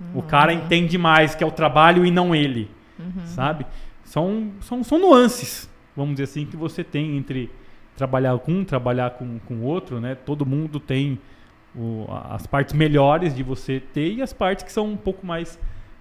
[0.00, 0.20] Uhum.
[0.20, 3.26] O cara entende mais que é o trabalho e não ele, uhum.
[3.26, 3.66] sabe?
[4.04, 7.50] São, são, são nuances, vamos dizer assim, que você tem entre
[7.98, 10.14] trabalhar com um, trabalhar com o outro, né?
[10.14, 11.18] Todo mundo tem
[11.74, 15.58] o, as partes melhores de você ter e as partes que são um pouco mais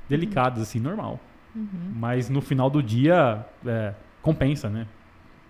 [0.07, 1.19] delicadas, assim, normal.
[1.55, 1.67] Uhum.
[1.95, 4.85] Mas no final do dia, é, compensa, né?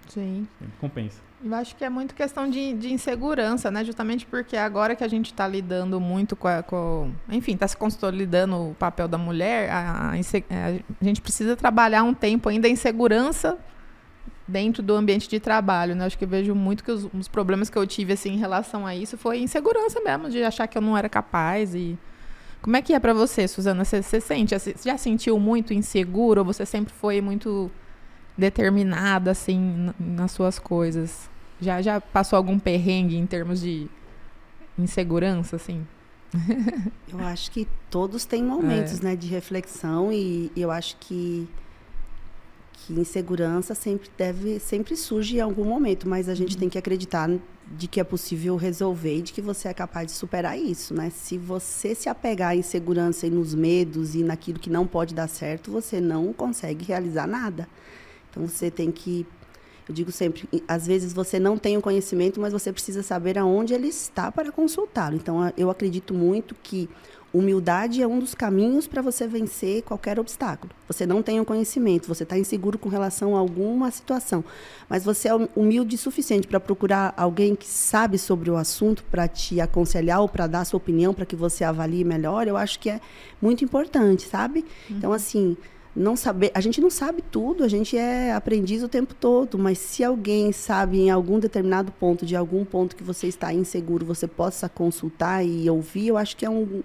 [0.08, 0.48] Sim.
[0.58, 1.22] Sempre compensa.
[1.44, 3.84] Eu acho que é muito questão de, de insegurança, né?
[3.84, 7.76] Justamente porque agora que a gente está lidando muito com, a, com enfim, está se
[7.78, 12.76] consolidando o papel da mulher, a, a, a, gente precisa trabalhar um tempo ainda em
[12.76, 13.58] segurança
[14.48, 16.06] dentro do ambiente de trabalho, né?
[16.06, 18.86] Acho que eu vejo muito que os, os, problemas que eu tive assim em relação
[18.86, 21.98] a isso foi insegurança mesmo, de achar que eu não era capaz e
[22.62, 23.86] como é que é para você, Suzana?
[23.86, 27.70] Você, você sente, você já sentiu muito inseguro ou você sempre foi muito
[28.38, 31.30] determinada assim nas suas coisas?
[31.60, 33.88] Já já passou algum perrengue em termos de
[34.78, 35.86] insegurança assim?
[37.12, 39.04] eu acho que todos têm momentos, é.
[39.04, 41.48] né, de reflexão e, e eu acho que
[42.78, 46.60] que insegurança sempre deve sempre surge em algum momento, mas a gente uhum.
[46.60, 47.30] tem que acreditar
[47.70, 51.10] de que é possível resolver e de que você é capaz de superar isso, né?
[51.10, 55.28] Se você se apegar à insegurança e nos medos e naquilo que não pode dar
[55.28, 57.68] certo, você não consegue realizar nada.
[58.30, 59.26] Então você tem que
[59.90, 63.74] eu digo sempre, às vezes você não tem o conhecimento, mas você precisa saber aonde
[63.74, 65.16] ele está para consultá-lo.
[65.16, 66.90] Então eu acredito muito que
[67.34, 70.72] Humildade é um dos caminhos para você vencer qualquer obstáculo.
[70.88, 74.44] Você não tem o conhecimento, você está inseguro com relação a alguma situação,
[74.90, 79.28] mas você é humilde o suficiente para procurar alguém que sabe sobre o assunto para
[79.28, 82.48] te aconselhar ou para dar sua opinião para que você avalie melhor.
[82.48, 83.02] Eu acho que é
[83.42, 84.66] muito importante, sabe?
[84.90, 84.98] Uhum.
[84.98, 85.58] Então, assim,
[85.98, 89.80] não saber, a gente não sabe tudo, a gente é aprendiz o tempo todo, mas
[89.80, 94.28] se alguém sabe em algum determinado ponto, de algum ponto que você está inseguro, você
[94.28, 96.84] possa consultar e ouvir, eu acho que é um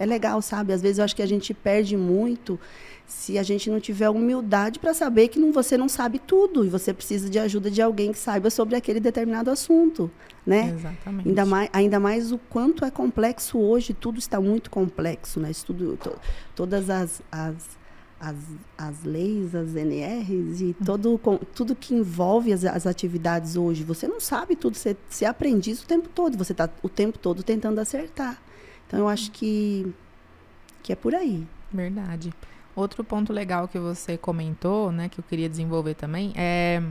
[0.00, 0.72] é legal, sabe?
[0.72, 2.58] Às vezes eu acho que a gente perde muito
[3.06, 6.70] se a gente não tiver humildade para saber que não, você não sabe tudo e
[6.70, 10.10] você precisa de ajuda de alguém que saiba sobre aquele determinado assunto,
[10.46, 10.72] né?
[10.74, 11.28] Exatamente.
[11.28, 15.50] Ainda mais, ainda mais o quanto é complexo hoje, tudo está muito complexo, né?
[15.50, 16.12] Isso tudo, to,
[16.54, 17.56] todas as, as,
[18.18, 18.36] as,
[18.78, 24.08] as leis, as NRs e todo, com, tudo que envolve as, as atividades hoje, você
[24.08, 27.42] não sabe tudo, você, você aprende isso o tempo todo, você está o tempo todo
[27.42, 28.40] tentando acertar.
[28.90, 29.86] Então, eu acho que,
[30.82, 31.46] que é por aí.
[31.72, 32.34] Verdade.
[32.74, 36.82] Outro ponto legal que você comentou, né, que eu queria desenvolver também, é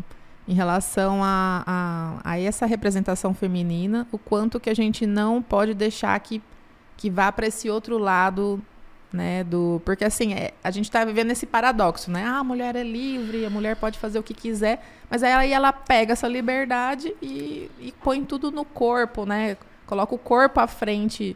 [0.47, 5.73] em relação a, a, a essa representação feminina, o quanto que a gente não pode
[5.73, 6.41] deixar que,
[6.95, 8.61] que vá para esse outro lado,
[9.11, 9.81] né, do...
[9.83, 12.23] Porque, assim, é, a gente está vivendo esse paradoxo, né?
[12.23, 15.73] Ah, a mulher é livre, a mulher pode fazer o que quiser, mas aí ela
[15.73, 19.57] pega essa liberdade e, e põe tudo no corpo, né?
[19.85, 21.35] Coloca o corpo à frente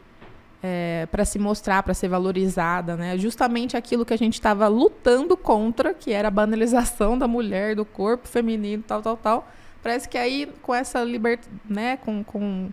[0.66, 3.18] é, para se mostrar, para ser valorizada, né?
[3.18, 7.84] Justamente aquilo que a gente estava lutando contra, que era a banalização da mulher, do
[7.84, 9.52] corpo feminino, tal, tal, tal.
[9.84, 12.70] Parece que aí com essa liberdade, né, com, com,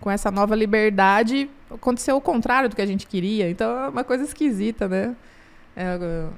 [0.00, 3.50] com essa nova liberdade, aconteceu o contrário do que a gente queria.
[3.50, 5.14] Então é uma coisa esquisita, né?
[5.76, 6.28] É,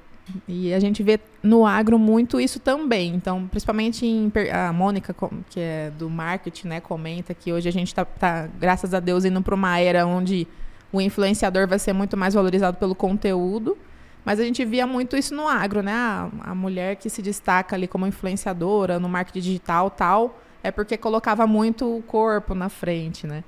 [0.49, 3.15] e a gente vê no agro muito isso também.
[3.15, 5.15] Então, principalmente em, a Mônica,
[5.49, 9.25] que é do marketing, né, comenta que hoje a gente está, tá, graças a Deus,
[9.25, 10.49] indo para uma era onde
[10.93, 13.77] o influenciador vai ser muito mais valorizado pelo conteúdo.
[14.25, 15.93] Mas a gente via muito isso no agro, né?
[15.93, 20.97] A, a mulher que se destaca ali como influenciadora no marketing digital tal, é porque
[20.97, 23.43] colocava muito o corpo na frente, né?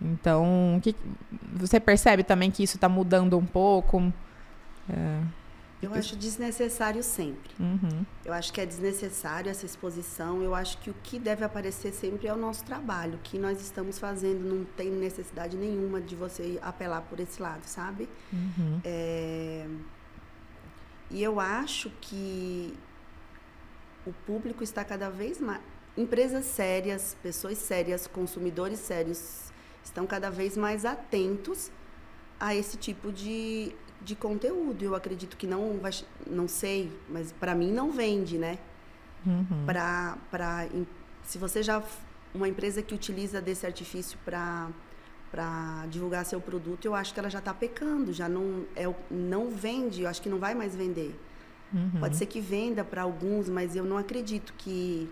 [0.00, 0.94] Então, que,
[1.52, 4.12] você percebe também que isso está mudando um pouco?
[4.88, 5.20] É.
[5.84, 7.54] Eu acho desnecessário sempre.
[7.58, 8.04] Uhum.
[8.24, 10.42] Eu acho que é desnecessário essa exposição.
[10.42, 13.14] Eu acho que o que deve aparecer sempre é o nosso trabalho.
[13.14, 17.64] O que nós estamos fazendo não tem necessidade nenhuma de você apelar por esse lado,
[17.64, 18.08] sabe?
[18.32, 18.80] Uhum.
[18.84, 19.66] É...
[21.10, 22.74] E eu acho que
[24.06, 25.60] o público está cada vez mais.
[25.96, 29.52] Empresas sérias, pessoas sérias, consumidores sérios
[29.84, 31.70] estão cada vez mais atentos
[32.40, 33.72] a esse tipo de
[34.04, 34.84] de conteúdo.
[34.84, 35.92] Eu acredito que não vai,
[36.26, 38.58] não sei, mas para mim não vende, né?
[39.26, 39.64] Uhum.
[39.64, 40.66] Para para
[41.22, 41.82] se você já
[42.34, 44.68] uma empresa que utiliza desse artifício para
[45.30, 49.50] para divulgar seu produto, eu acho que ela já está pecando, já não é não
[49.50, 51.18] vende, eu acho que não vai mais vender.
[51.72, 51.98] Uhum.
[51.98, 55.10] Pode ser que venda para alguns, mas eu não acredito que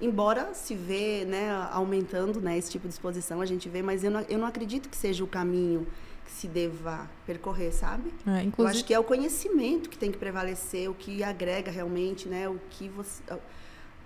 [0.00, 4.10] embora se vê, né, aumentando, né, esse tipo de exposição, a gente vê, mas eu
[4.12, 5.88] não, eu não acredito que seja o caminho
[6.30, 8.12] se deva percorrer, sabe?
[8.26, 8.56] É, inclusive...
[8.58, 12.48] Eu acho que é o conhecimento que tem que prevalecer, o que agrega realmente, né?
[12.48, 13.22] O que você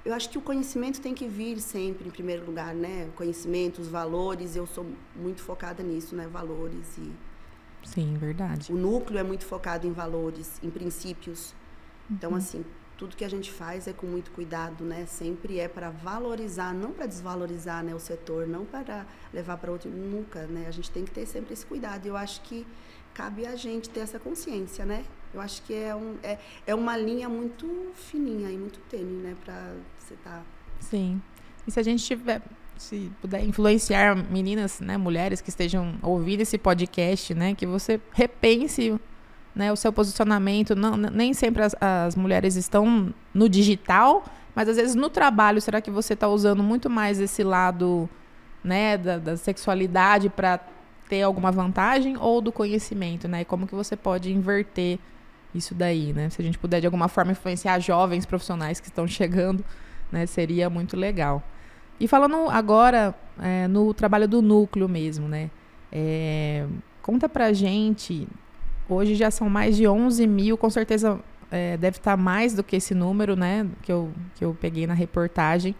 [0.05, 3.07] eu acho que o conhecimento tem que vir sempre em primeiro lugar, né?
[3.09, 6.27] O conhecimento, os valores, eu sou muito focada nisso, né?
[6.27, 7.13] Valores e
[7.85, 8.73] Sim, verdade.
[8.73, 11.55] O núcleo é muito focado em valores, em princípios.
[12.11, 12.37] Então, uhum.
[12.37, 12.65] assim,
[13.03, 15.07] tudo que a gente faz é com muito cuidado, né?
[15.07, 19.91] Sempre é para valorizar, não para desvalorizar, né, o setor, não para levar para outro
[19.91, 20.67] nunca, né?
[20.69, 22.07] A gente tem que ter sempre esse cuidado.
[22.07, 22.65] Eu acho que
[23.12, 25.05] cabe a gente ter essa consciência, né?
[25.35, 29.37] Eu acho que é, um, é, é uma linha muito fininha e muito tênue, né,
[29.45, 30.41] para você tá...
[30.79, 31.21] Sim.
[31.67, 32.41] E se a gente tiver
[32.79, 38.97] se puder influenciar meninas, né, mulheres que estejam ouvindo esse podcast, né, que você repense
[39.55, 40.75] né, o seu posicionamento.
[40.75, 45.81] Não, nem sempre as, as mulheres estão no digital, mas às vezes no trabalho, será
[45.81, 48.09] que você está usando muito mais esse lado
[48.62, 50.61] né, da, da sexualidade para
[51.09, 53.43] ter alguma vantagem ou do conhecimento, né?
[53.43, 54.99] E como que você pode inverter
[55.55, 56.31] isso daí, né?
[56.31, 59.65] Se a gente puder de alguma forma influenciar jovens profissionais que estão chegando,
[60.11, 61.43] né, seria muito legal.
[62.01, 65.51] E falando agora é, no trabalho do núcleo mesmo, né?
[65.91, 66.67] É,
[67.03, 68.27] conta pra gente
[68.88, 71.21] Hoje já são mais de 11 mil, com certeza
[71.53, 73.66] é, deve estar mais do que esse número, né?
[73.83, 75.75] Que eu, que eu peguei na reportagem.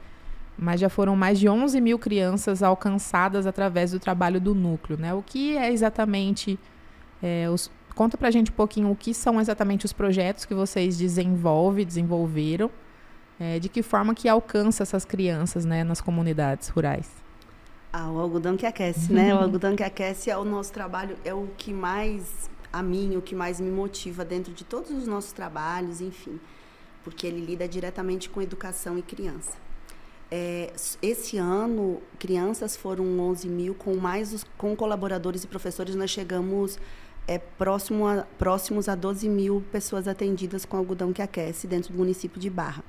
[0.57, 5.15] Mas já foram mais de 11 mil crianças alcançadas através do trabalho do núcleo, né?
[5.15, 6.59] O que é exatamente.
[7.23, 10.99] É, os, conta pra gente um pouquinho o que são exatamente os projetos que vocês
[10.99, 12.71] desenvolvem, desenvolveram.
[13.41, 17.11] É, de que forma que alcança essas crianças né, nas comunidades rurais?
[17.91, 19.35] Ah, o algodão que aquece, né?
[19.35, 23.23] O algodão que aquece é o nosso trabalho, é o que mais a mim, o
[23.23, 26.41] que mais me motiva dentro de todos os nossos trabalhos, enfim,
[27.05, 29.57] porque ele lida diretamente com educação e criança.
[30.31, 36.11] É, esse ano, crianças foram 11 mil, com mais os, com colaboradores e professores, nós
[36.11, 36.79] chegamos
[37.29, 41.99] é, próximo a, próximos a 12 mil pessoas atendidas com algodão que aquece dentro do
[41.99, 42.83] município de Barra.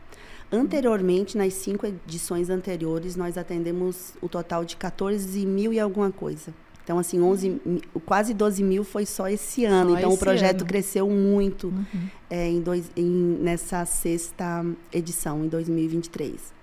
[0.52, 6.54] Anteriormente, nas cinco edições anteriores, nós atendemos o total de 14 mil e alguma coisa.
[6.84, 7.62] Então, assim, 11,
[8.06, 9.92] quase 12 mil foi só esse ano.
[9.92, 10.68] Só então, esse o projeto ano.
[10.68, 12.08] cresceu muito uhum.
[12.30, 16.54] é, em dois, em, nessa sexta edição, em 2023.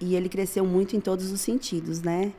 [0.00, 2.32] E ele cresceu muito em todos os sentidos, né?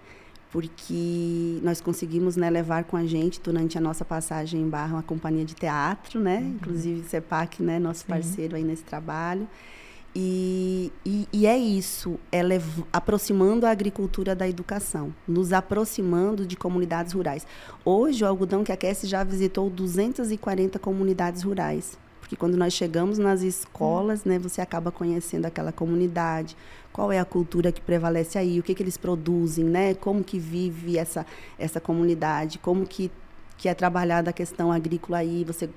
[0.51, 5.03] Porque nós conseguimos né, levar com a gente, durante a nossa passagem em Barra, uma
[5.03, 6.39] companhia de teatro, né?
[6.39, 6.47] Uhum.
[6.55, 7.77] Inclusive, CEPAC, né?
[7.77, 8.07] Nosso Sim.
[8.07, 9.47] parceiro aí nesse trabalho.
[10.13, 12.41] E, e, e, é isso, é
[12.91, 17.47] aproximando a agricultura da educação, nos aproximando de comunidades rurais.
[17.85, 21.97] Hoje, o Algodão que aquece já visitou 240 comunidades rurais.
[22.19, 26.57] Porque quando nós chegamos nas escolas, né, você acaba conhecendo aquela comunidade,
[26.91, 30.39] qual é a cultura que prevalece aí, o que, que eles produzem, né, como que
[30.39, 31.25] vive essa,
[31.57, 33.09] essa comunidade, como que,
[33.57, 35.69] que é trabalhada a questão agrícola aí, você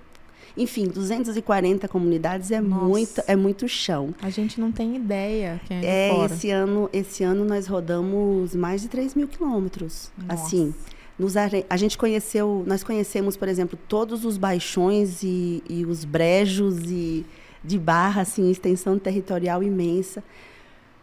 [0.57, 4.15] enfim, 240 comunidades é muito, é muito chão.
[4.23, 8.83] A gente não tem ideia quem é, é esse ano, esse ano nós rodamos mais
[8.83, 10.11] de 3 mil quilômetros.
[10.29, 10.75] Assim,
[11.19, 16.79] nos, a gente conheceu, nós conhecemos, por exemplo, todos os baixões e, e os brejos
[16.91, 17.25] e
[17.63, 20.23] de barra, assim, extensão territorial imensa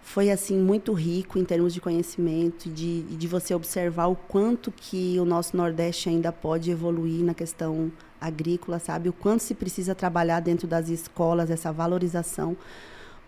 [0.02, 5.18] foi assim muito rico em termos de conhecimento de, de você observar o quanto que
[5.20, 9.10] o nosso Nordeste ainda pode evoluir na questão agrícola, sabe?
[9.10, 12.56] O quanto se precisa trabalhar dentro das escolas essa valorização,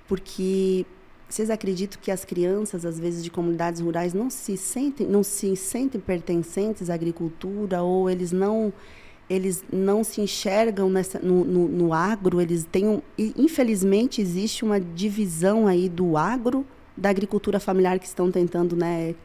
[0.08, 0.86] porque
[1.28, 5.56] vocês acreditam que as crianças, às vezes, de comunidades rurais não se sentem, não se
[5.56, 8.72] sentem pertencentes à agricultura ou eles não
[9.30, 14.80] eles não se enxergam nessa, no, no, no agro, eles têm um, infelizmente existe uma
[14.80, 19.16] divisão aí do agro da agricultura familiar que estão tentando né,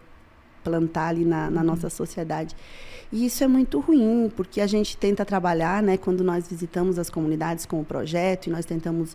[0.65, 1.67] plantar ali na, na uhum.
[1.67, 2.55] nossa sociedade.
[3.11, 7.09] E isso é muito ruim, porque a gente tenta trabalhar, né, quando nós visitamos as
[7.09, 9.15] comunidades com o projeto e nós tentamos,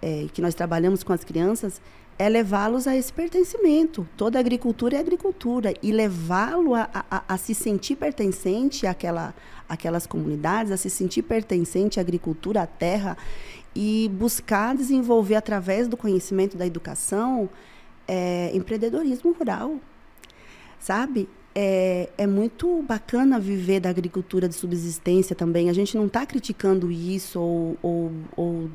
[0.00, 1.80] é, que nós trabalhamos com as crianças,
[2.18, 4.06] é levá-los a esse pertencimento.
[4.16, 5.74] Toda agricultura é agricultura.
[5.82, 9.34] E levá-lo a, a, a, se sentir pertencente àquela,
[9.68, 13.16] àquelas comunidades, a se sentir pertencente à agricultura, à terra,
[13.74, 17.48] e buscar desenvolver, através do conhecimento da educação,
[18.06, 19.76] é, empreendedorismo rural.
[20.78, 21.28] Sabe?
[21.54, 25.68] É, é muito bacana viver da agricultura de subsistência também.
[25.68, 28.70] A gente não está criticando isso ou, ou, ou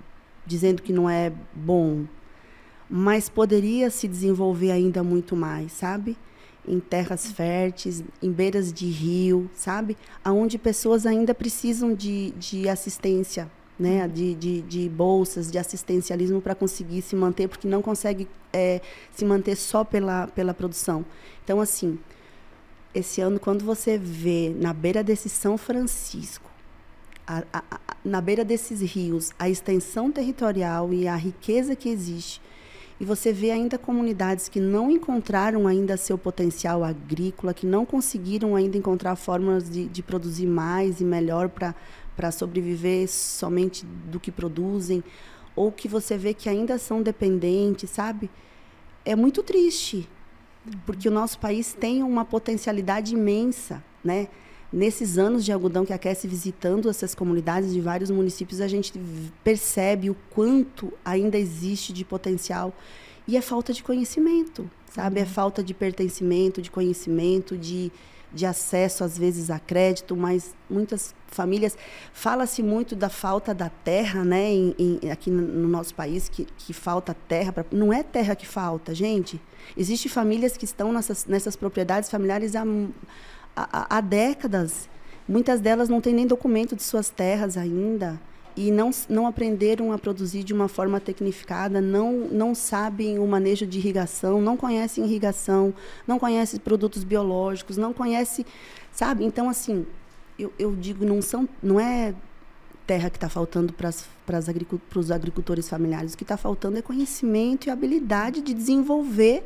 [0.45, 2.05] dizendo que não é bom,
[2.89, 6.17] mas poderia se desenvolver ainda muito mais, sabe?
[6.67, 9.97] Em terras férteis, em beiras de rio, sabe?
[10.23, 14.07] Aonde pessoas ainda precisam de, de assistência, né?
[14.07, 19.25] De, de, de bolsas, de assistencialismo para conseguir se manter, porque não consegue é, se
[19.25, 21.05] manter só pela, pela produção.
[21.43, 21.97] Então, assim,
[22.97, 26.49] esse ano, quando você vê na beira desse São Francisco,
[27.25, 32.41] a, a, a, na beira desses rios, a extensão territorial e a riqueza que existe,
[32.99, 38.55] e você vê ainda comunidades que não encontraram ainda seu potencial agrícola, que não conseguiram
[38.55, 45.03] ainda encontrar formas de, de produzir mais e melhor para sobreviver somente do que produzem,
[45.55, 48.31] ou que você vê que ainda são dependentes, sabe?
[49.05, 50.09] É muito triste
[50.85, 54.27] porque o nosso país tem uma potencialidade imensa, né?
[54.71, 58.93] Nesses anos de algodão que aquece visitando essas comunidades de vários municípios, a gente
[59.43, 62.73] percebe o quanto ainda existe de potencial
[63.25, 65.19] e é falta de conhecimento, sabe?
[65.19, 65.29] É uhum.
[65.29, 67.91] É falta de pertencimento, de conhecimento, de
[68.33, 71.77] de acesso às vezes a crédito, mas muitas famílias
[72.13, 74.49] fala-se muito da falta da terra, né?
[74.49, 78.45] Em, em, aqui no nosso país que, que falta terra, pra, não é terra que
[78.45, 79.39] falta, gente.
[79.75, 82.63] Existem famílias que estão nessas, nessas propriedades familiares há,
[83.55, 84.89] há, há décadas.
[85.27, 88.19] Muitas delas não têm nem documento de suas terras ainda
[88.57, 93.67] e não, não aprenderam a produzir de uma forma tecnificada, não, não sabem o manejo
[93.67, 95.71] de irrigação, não conhecem irrigação,
[96.07, 98.43] não conhecem produtos biológicos, não conhecem,
[98.91, 99.23] sabe?
[99.23, 99.85] Então, assim,
[100.39, 102.15] eu, eu digo, não, são, não é
[102.87, 103.91] terra que está faltando para
[104.95, 109.43] os agricultores familiares, o que está faltando é conhecimento e habilidade de desenvolver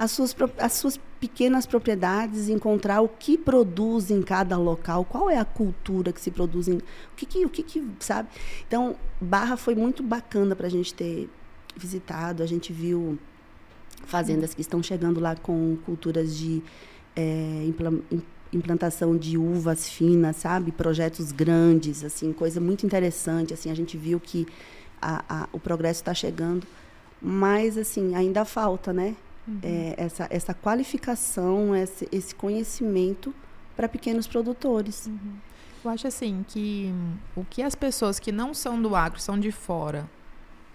[0.00, 5.36] as suas, as suas pequenas propriedades, encontrar o que produz em cada local, qual é
[5.36, 6.82] a cultura que se produz, em, o
[7.14, 8.30] que, que o que, que, sabe?
[8.66, 11.28] Então, Barra foi muito bacana para a gente ter
[11.76, 13.18] visitado, a gente viu
[14.06, 16.62] fazendas que estão chegando lá com culturas de
[17.14, 17.70] é,
[18.50, 20.72] implantação de uvas finas, sabe?
[20.72, 24.46] Projetos grandes, assim, coisa muito interessante, assim, a gente viu que
[25.02, 26.66] a, a, o progresso está chegando,
[27.20, 29.14] mas, assim, ainda falta, né?
[29.46, 29.60] Uhum.
[29.62, 33.34] é, essa, essa qualificação, esse, esse conhecimento
[33.76, 35.06] para pequenos produtores.
[35.06, 35.34] Uhum.
[35.84, 36.92] Eu acho assim que
[37.34, 40.08] o que as pessoas que não são do agro, são de fora,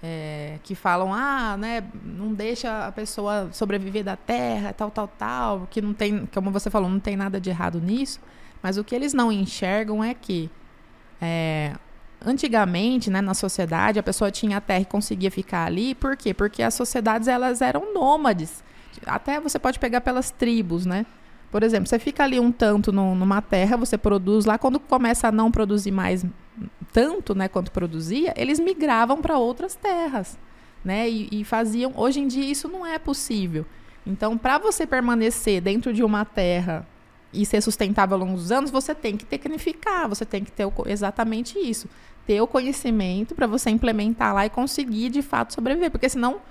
[0.02, 5.68] é, que falam, ah, né, não deixa a pessoa sobreviver da terra, tal, tal, tal,
[5.70, 8.20] que não tem, como você falou, não tem nada de errado nisso,
[8.62, 10.50] mas o que eles não enxergam é que
[11.22, 11.74] é,
[12.26, 16.34] antigamente, né, na sociedade, a pessoa tinha a terra e conseguia ficar ali, por quê?
[16.34, 18.64] Porque as sociedades elas eram nômades.
[19.06, 21.06] Até você pode pegar pelas tribos, né?
[21.52, 25.28] Por exemplo, você fica ali um tanto no, numa terra, você produz lá, quando começa
[25.28, 26.26] a não produzir mais
[26.92, 30.38] tanto, né, quanto produzia, eles migravam para outras terras,
[30.84, 31.10] né?
[31.10, 31.94] E, e faziam.
[31.96, 33.66] Hoje em dia isso não é possível.
[34.06, 36.88] Então, para você permanecer dentro de uma terra
[37.34, 40.66] e ser sustentável ao longo dos anos, você tem que tecnificar, você tem que ter
[40.88, 41.88] exatamente isso.
[42.26, 45.92] Ter o conhecimento para você implementar lá e conseguir de fato sobreviver.
[45.92, 46.42] Porque senão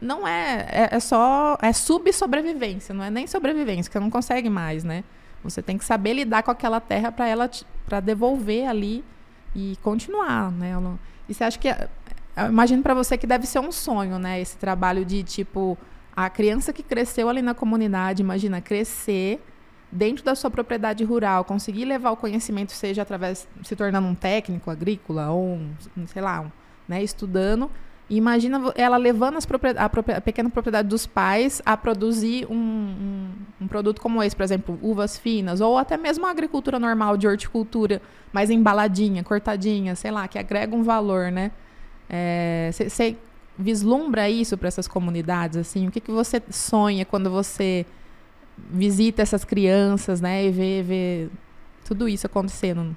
[0.00, 4.50] não é, é, é só é subsobrevivência, não é nem sobrevivência, que você não consegue
[4.50, 5.04] mais, né?
[5.42, 7.50] Você tem que saber lidar com aquela terra para ela
[7.86, 9.04] para devolver ali
[9.54, 10.72] e continuar, né?
[11.28, 14.56] E você acha que eu imagino para você que deve ser um sonho, né, esse
[14.56, 15.78] trabalho de tipo
[16.16, 19.44] a criança que cresceu ali na comunidade, imagina crescer
[19.94, 24.70] dentro da sua propriedade rural, conseguir levar o conhecimento, seja através se tornando um técnico
[24.70, 26.50] agrícola ou um, sei lá, um,
[26.88, 27.70] né, estudando
[28.08, 33.30] imagina ela levando a, a, pequena propriedade dos pais a produzir um, um,
[33.62, 37.26] um, produto como esse, por exemplo, uvas finas, ou até mesmo a agricultura normal de
[37.26, 41.50] horticultura, mais embaladinha, cortadinha, sei lá, que agrega um valor, né?
[42.70, 43.16] Você é,
[43.58, 45.88] vislumbra isso para essas comunidades, assim?
[45.88, 47.86] O que, que você sonha quando você
[48.56, 50.46] visita essas crianças, né?
[50.46, 51.28] E vê, vê
[51.84, 52.96] tudo isso acontecendo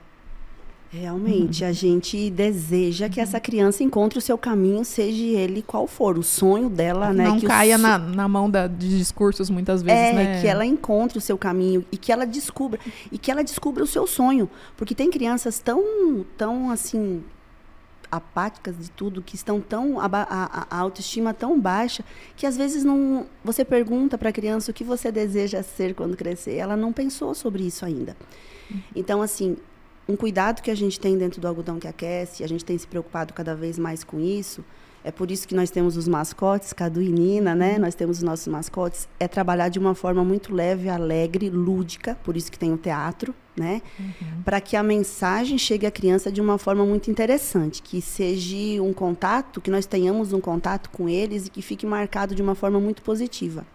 [0.89, 1.69] Realmente, uhum.
[1.69, 6.23] a gente deseja que essa criança encontre o seu caminho, seja ele qual for, o
[6.23, 7.25] sonho dela, né?
[7.25, 7.77] Não que caia o...
[7.77, 10.41] na, na mão da, de discursos muitas vezes, é, né?
[10.41, 12.79] que ela encontre o seu caminho e que ela descubra,
[13.11, 14.49] e que ela descubra o seu sonho.
[14.77, 17.21] Porque tem crianças tão, tão assim,
[18.11, 22.03] apáticas de tudo, que estão tão a, a, a, autoestima tão baixa,
[22.35, 26.15] que às vezes não você pergunta para a criança o que você deseja ser quando
[26.15, 28.15] crescer, ela não pensou sobre isso ainda.
[28.69, 28.81] Uhum.
[28.95, 29.57] Então assim,
[30.07, 32.87] um cuidado que a gente tem dentro do algodão que aquece, a gente tem se
[32.87, 34.63] preocupado cada vez mais com isso.
[35.03, 37.77] É por isso que nós temos os mascotes, Cadu e Nina, né?
[37.77, 39.07] Nós temos os nossos mascotes.
[39.19, 43.33] É trabalhar de uma forma muito leve, alegre, lúdica, por isso que tem o teatro,
[43.55, 43.81] né?
[43.99, 44.41] Uhum.
[44.43, 48.93] Para que a mensagem chegue à criança de uma forma muito interessante, que seja um
[48.93, 52.79] contato, que nós tenhamos um contato com eles e que fique marcado de uma forma
[52.79, 53.65] muito positiva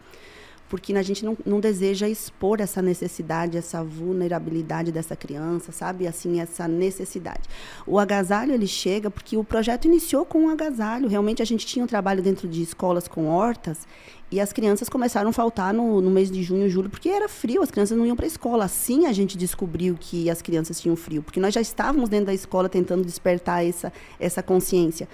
[0.72, 6.06] porque a gente não, não deseja expor essa necessidade, essa vulnerabilidade dessa criança, sabe?
[6.06, 7.42] Assim, essa necessidade.
[7.86, 11.08] O agasalho, ele chega porque o projeto iniciou com um agasalho.
[11.08, 13.86] Realmente, a gente tinha um trabalho dentro de escolas com hortas
[14.30, 17.60] e as crianças começaram a faltar no, no mês de junho, julho, porque era frio,
[17.60, 18.64] as crianças não iam para a escola.
[18.64, 22.34] Assim a gente descobriu que as crianças tinham frio, porque nós já estávamos dentro da
[22.34, 25.06] escola tentando despertar essa, essa consciência.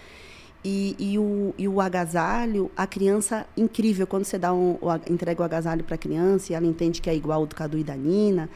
[0.64, 4.76] E, e, o, e o agasalho, a criança, incrível, quando você dá um,
[5.08, 7.78] entrega o agasalho para a criança e ela entende que é igual ao do Cadu
[7.78, 8.50] e da Nina,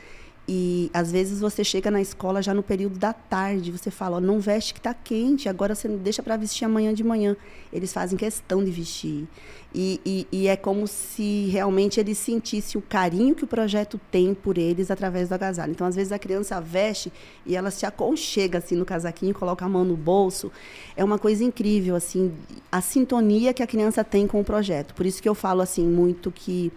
[0.49, 4.21] e às vezes você chega na escola já no período da tarde, você fala, ó,
[4.21, 7.37] não veste que está quente, agora você deixa para vestir amanhã de manhã.
[7.73, 9.29] Eles fazem questão de vestir.
[9.75, 14.35] E, e, e, é como se realmente eles sentissem o carinho que o projeto tem
[14.35, 15.71] por eles através do agasalho.
[15.71, 17.11] Então, às vezes, a criança veste
[17.47, 20.53] e ela se aconchega assim no casaquinho, coloca a mão no bolso.
[20.95, 22.33] É uma coisa incrível, assim,
[22.71, 24.93] a sintonia que a criança tem com o projeto.
[24.93, 26.71] Por isso que eu falo assim muito que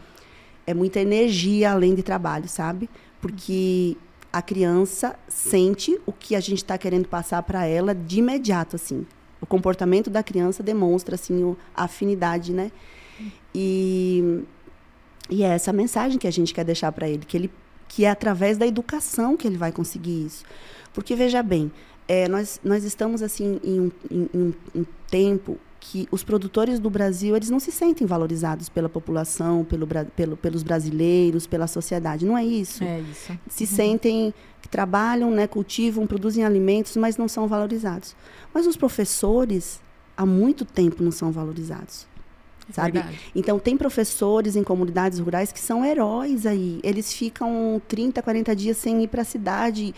[0.67, 2.89] é muita energia além de trabalho, sabe?
[3.21, 3.97] Porque
[4.31, 9.05] a criança sente o que a gente está querendo passar para ela de imediato, assim
[9.45, 12.71] o comportamento da criança demonstra assim a afinidade, né?
[13.53, 14.43] E,
[15.29, 17.51] e é essa mensagem que a gente quer deixar para ele, que ele
[17.87, 20.43] que é através da educação que ele vai conseguir isso.
[20.91, 21.71] Porque veja bem,
[22.07, 25.59] é, nós, nós estamos assim em um, em, em um tempo
[25.91, 30.63] que os produtores do Brasil eles não se sentem valorizados pela população, pelo, pelo, pelos
[30.63, 32.25] brasileiros, pela sociedade.
[32.25, 32.83] Não é isso.
[32.83, 33.37] É isso.
[33.47, 33.69] Se uhum.
[33.69, 38.15] sentem que trabalham, né, cultivam, produzem alimentos, mas não são valorizados.
[38.53, 39.79] Mas os professores
[40.17, 42.07] há muito tempo não são valorizados.
[42.67, 42.93] É sabe?
[42.93, 43.19] Verdade.
[43.35, 46.79] Então tem professores em comunidades rurais que são heróis aí.
[46.83, 49.93] Eles ficam 30, 40 dias sem ir para a cidade.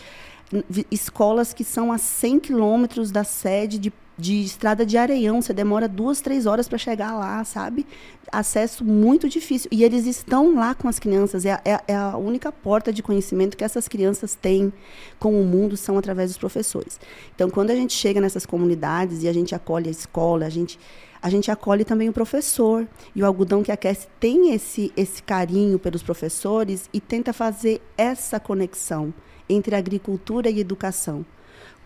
[0.91, 5.87] Escolas que são a 100 quilômetros da sede de de estrada de areião, você demora
[5.87, 7.85] duas, três horas para chegar lá, sabe?
[8.31, 9.69] Acesso muito difícil.
[9.71, 13.55] E eles estão lá com as crianças, é, é, é, a única porta de conhecimento
[13.55, 14.73] que essas crianças têm
[15.19, 16.99] com o mundo são através dos professores.
[17.35, 20.79] Então, quando a gente chega nessas comunidades e a gente acolhe a escola, a gente,
[21.21, 22.87] a gente acolhe também o professor.
[23.15, 28.39] E o Algodão que Aquece tem esse, esse carinho pelos professores e tenta fazer essa
[28.39, 29.13] conexão
[29.47, 31.23] entre agricultura e educação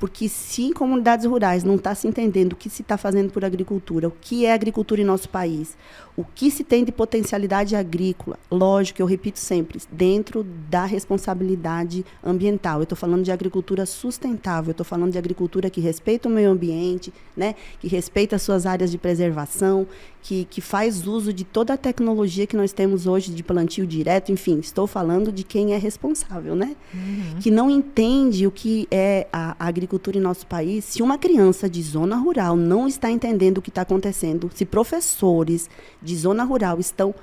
[0.02, 3.46] Porque se em comunidades rurais não está se entendendo o que se está fazendo por
[3.46, 5.78] agricultura, o que é agricultura em nosso país,
[6.18, 12.80] o que se tem de potencialidade agrícola, lógico, eu repito sempre, dentro da responsabilidade ambiental.
[12.80, 16.50] Eu estou falando de agricultura sustentável, eu estou falando de agricultura que respeita o meio
[16.50, 19.86] ambiente, né, que respeita as suas áreas de preservação,
[20.22, 24.32] que, que faz uso de toda a tecnologia que nós temos hoje de plantio direto,
[24.32, 26.76] enfim, estou falando de quem é responsável, né?
[26.94, 27.40] Uhum.
[27.40, 30.86] Que não entende o que é a, a agricultura em nosso país.
[30.86, 35.70] Se uma criança de zona rural não está entendendo o que está acontecendo, se professores
[36.02, 37.14] de zona rural estão.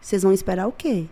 [0.00, 1.06] Vocês vão esperar o quê?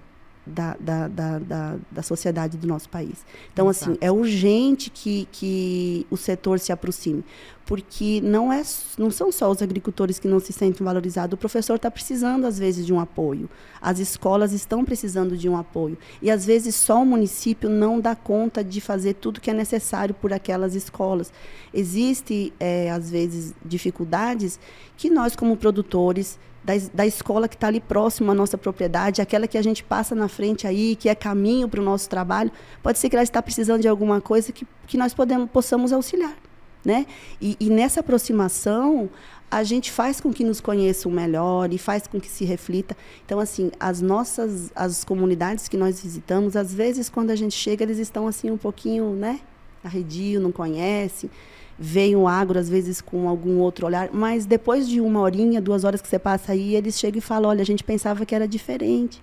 [0.45, 3.25] Da, da, da, da, da sociedade do nosso país.
[3.53, 3.93] Então, Exato.
[3.93, 7.25] assim, é urgente que, que o setor se aproxime
[7.71, 8.65] porque não, é,
[8.99, 11.35] não são só os agricultores que não se sentem valorizados.
[11.35, 13.49] O professor está precisando, às vezes, de um apoio.
[13.81, 15.97] As escolas estão precisando de um apoio.
[16.21, 20.13] E, às vezes, só o município não dá conta de fazer tudo que é necessário
[20.13, 21.33] por aquelas escolas.
[21.73, 24.59] Existem, é, às vezes, dificuldades
[24.97, 29.47] que nós, como produtores, da, da escola que está ali próximo à nossa propriedade, aquela
[29.47, 32.51] que a gente passa na frente aí, que é caminho para o nosso trabalho,
[32.83, 36.50] pode ser que ela está precisando de alguma coisa que, que nós podemos, possamos auxiliar.
[36.85, 37.07] Né?
[37.41, 39.11] E, e nessa aproximação,
[39.51, 42.97] a gente faz com que nos conheçam melhor e faz com que se reflita.
[43.27, 47.83] Então, assim, as nossas, as comunidades que nós visitamos, às vezes, quando a gente chega,
[47.83, 49.41] eles estão assim um pouquinho, né?
[49.83, 51.29] Arredio, não conhecem.
[51.77, 54.11] Veem o agro, às vezes, com algum outro olhar.
[54.13, 57.51] Mas depois de uma horinha, duas horas que você passa aí, eles chegam e falam,
[57.51, 59.21] olha, a gente pensava que era diferente.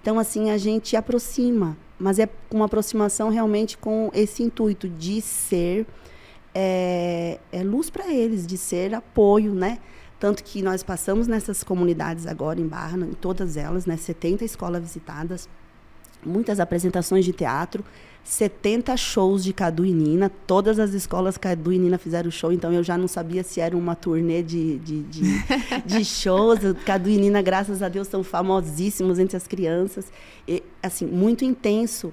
[0.00, 1.76] Então, assim, a gente aproxima.
[1.98, 5.86] Mas é uma aproximação realmente com esse intuito de ser
[6.54, 9.78] é, é luz para eles, de ser apoio, né?
[10.18, 13.96] Tanto que nós passamos nessas comunidades agora em Barra, em todas elas, né?
[13.96, 15.48] 70 escolas visitadas,
[16.24, 17.84] muitas apresentações de teatro,
[18.24, 20.30] 70 shows de Cadu e Nina.
[20.46, 23.76] Todas as escolas Cadu e Nina fizeram show, então eu já não sabia se era
[23.76, 25.22] uma turnê de, de, de,
[25.84, 26.60] de shows.
[26.86, 30.12] Cadu e Nina, graças a Deus, são famosíssimos entre as crianças.
[30.46, 32.12] E, assim, muito intenso.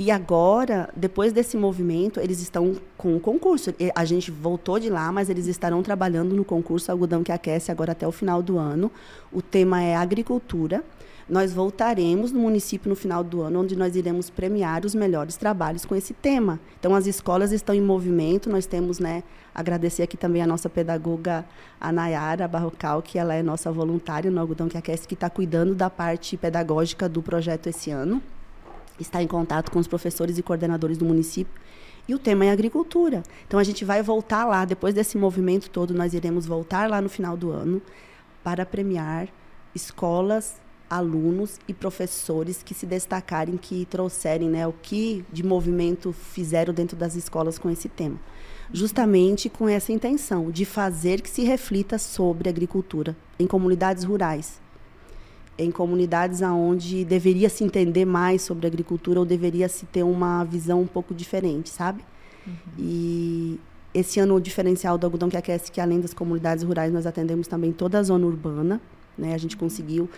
[0.00, 3.74] E agora, depois desse movimento, eles estão com o concurso.
[3.96, 7.90] A gente voltou de lá, mas eles estarão trabalhando no concurso Algodão que Aquece agora
[7.90, 8.92] até o final do ano.
[9.32, 10.84] O tema é agricultura.
[11.28, 15.84] Nós voltaremos no município no final do ano, onde nós iremos premiar os melhores trabalhos
[15.84, 16.60] com esse tema.
[16.78, 18.48] Então, as escolas estão em movimento.
[18.48, 21.44] Nós temos, né, agradecer aqui também a nossa pedagoga,
[21.80, 25.74] a Nayara Barrocal, que ela é nossa voluntária no Algodão que Aquece, que está cuidando
[25.74, 28.22] da parte pedagógica do projeto esse ano
[28.98, 31.52] está em contato com os professores e coordenadores do município.
[32.06, 33.22] E o tema é agricultura.
[33.46, 37.08] Então a gente vai voltar lá, depois desse movimento todo, nós iremos voltar lá no
[37.08, 37.82] final do ano
[38.42, 39.28] para premiar
[39.74, 40.56] escolas,
[40.88, 46.96] alunos e professores que se destacarem, que trouxerem né, o que de movimento fizeram dentro
[46.96, 48.18] das escolas com esse tema.
[48.72, 54.60] Justamente com essa intenção de fazer que se reflita sobre agricultura em comunidades rurais
[55.58, 60.80] em comunidades onde deveria se entender mais sobre agricultura ou deveria se ter uma visão
[60.82, 62.04] um pouco diferente, sabe?
[62.46, 62.54] Uhum.
[62.78, 63.60] E
[63.92, 67.48] esse ano o diferencial do algodão que aquece que além das comunidades rurais nós atendemos
[67.48, 68.80] também toda a zona urbana,
[69.16, 69.34] né?
[69.34, 69.60] A gente uhum.
[69.60, 70.08] conseguiu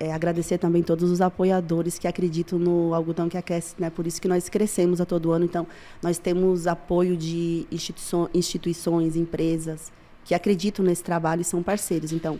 [0.00, 3.90] é, agradecer também todos os apoiadores que acreditam no algodão que aquece, né?
[3.90, 5.44] Por isso que nós crescemos a todo ano.
[5.44, 5.66] Então,
[6.02, 9.92] nós temos apoio de instituições, instituições empresas
[10.24, 12.12] que acreditam nesse trabalho e são parceiros.
[12.12, 12.38] Então,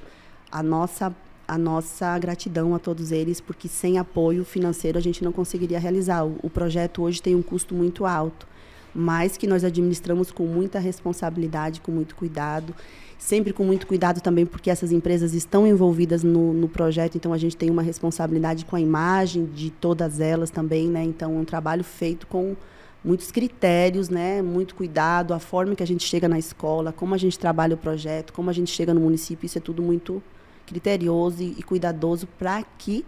[0.51, 1.15] a nossa
[1.47, 6.24] a nossa gratidão a todos eles, porque sem apoio financeiro a gente não conseguiria realizar.
[6.24, 8.47] O, o, projeto hoje tem um custo muito alto,
[8.94, 12.74] mas que nós administramos com muita responsabilidade, com muito cuidado,
[13.18, 17.38] sempre com muito cuidado também, porque essas empresas estão envolvidas no, no projeto, então a
[17.38, 21.05] gente tem uma responsabilidade com a imagem de todas elas também, né?
[21.05, 22.57] Então, é um trabalho feito com
[23.05, 24.42] muitos critérios, né?
[24.42, 27.78] Muito cuidado, a forma que a gente chega na escola, como a gente trabalha o
[27.78, 30.20] projeto, como a gente chega no município, isso é tudo muito
[30.67, 33.05] criterioso e, cuidadoso para que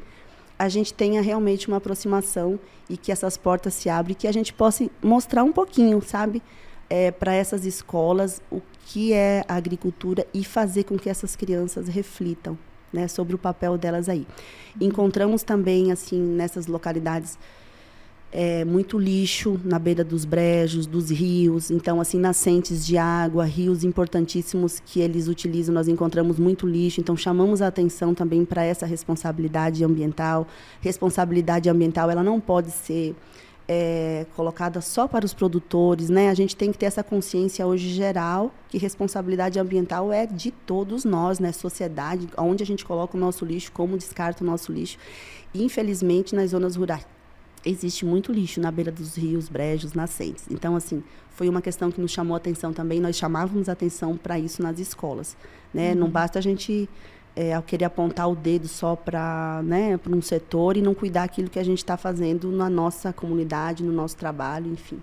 [0.59, 4.33] a gente tenha realmente uma aproximação e que essas portas se abrem e que a
[4.33, 6.43] gente possa mostrar um pouquinho, sabe,
[6.89, 11.89] é, para essas escolas o que é a agricultura e fazer com que essas crianças
[11.89, 12.59] reflitam
[12.93, 14.27] né, sobre o papel delas aí.
[14.81, 17.39] Encontramos também, assim, nessas localidades
[18.31, 21.71] é, muito lixo na beira dos brejos, dos rios.
[21.71, 27.01] Então, assim, nascentes de água, rios importantíssimos que eles utilizam, nós encontramos muito lixo.
[27.01, 30.47] Então, chamamos a atenção também para essa responsabilidade ambiental.
[30.81, 33.17] Responsabilidade ambiental, ela não pode ser
[33.67, 36.29] é, colocada só para os produtores, né?
[36.29, 41.05] A gente tem que ter essa consciência hoje geral que responsabilidade ambiental é de todos
[41.05, 41.51] nós, né?
[41.53, 44.99] Sociedade, onde a gente coloca o nosso lixo, como descarta o nosso lixo.
[45.55, 47.07] Infelizmente, nas zonas rurais
[47.65, 50.47] existe muito lixo na beira dos rios, brejos, nascentes.
[50.51, 53.01] Então, assim, foi uma questão que nos chamou a atenção também.
[53.01, 55.37] Nós chamávamos atenção para isso nas escolas.
[55.73, 55.95] Né?
[55.95, 56.89] Não basta a gente
[57.37, 61.59] é, querer apontar o dedo só para né, um setor e não cuidar aquilo que
[61.59, 65.01] a gente está fazendo na nossa comunidade, no nosso trabalho, enfim.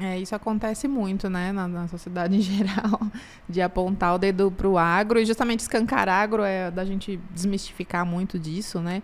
[0.00, 3.00] É, isso acontece muito, né, na, na sociedade em geral,
[3.48, 8.06] de apontar o dedo para o agro e justamente escancarar agro é da gente desmistificar
[8.06, 9.02] muito disso, né?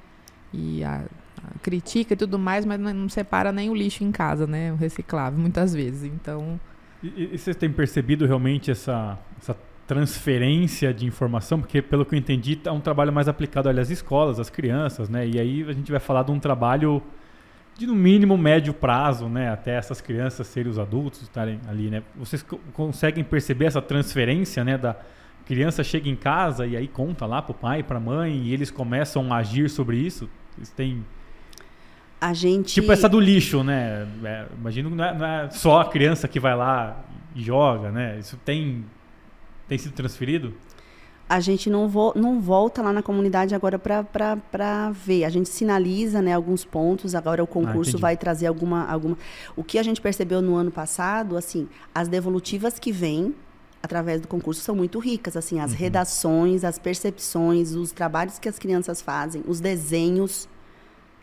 [0.53, 1.24] E a, a
[1.63, 4.73] critica e tudo mais, mas não, separa nem o lixo em casa, né?
[4.73, 6.05] O reciclável, muitas vezes.
[6.05, 6.59] Então.
[7.03, 11.61] E, e vocês têm percebido realmente essa, essa transferência de informação?
[11.61, 15.27] Porque, pelo que eu entendi, é um trabalho mais aplicado às escolas, às crianças, né?
[15.27, 17.03] E aí a gente vai falar de um trabalho
[17.77, 22.03] de no mínimo médio prazo, né, até essas crianças serem os adultos estarem ali, né?
[22.15, 24.97] Vocês conseguem perceber essa transferência, né, da
[25.45, 28.53] criança chega em casa e aí conta lá para o pai, para a mãe e
[28.53, 30.29] eles começam a agir sobre isso?
[30.57, 31.05] Eles têm
[32.25, 34.07] a gente tipo essa do lixo, né?
[34.25, 37.05] É, imagino que não é, não é só a criança que vai lá
[37.35, 38.19] e joga, né?
[38.19, 38.85] Isso tem
[39.69, 40.55] tem sido transferido?
[41.29, 45.25] a gente não, vo não volta lá na comunidade agora para ver.
[45.25, 49.17] A gente sinaliza né, alguns pontos, agora o concurso ah, vai trazer alguma, alguma.
[49.57, 53.35] O que a gente percebeu no ano passado, assim, as devolutivas que vêm
[53.83, 55.79] através do concurso são muito ricas, assim, as uhum.
[55.79, 60.49] redações, as percepções, os trabalhos que as crianças fazem, os desenhos,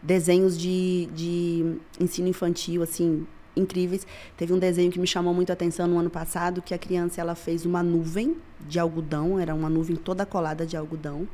[0.02, 3.26] desenhos de, de ensino infantil, assim,
[3.56, 4.06] incríveis.
[4.38, 7.22] Teve um desenho que me chamou muito a atenção no ano passado, que a criança
[7.22, 8.38] ela fez uma nuvem
[8.68, 11.28] de algodão, era uma nuvem toda colada de algodão,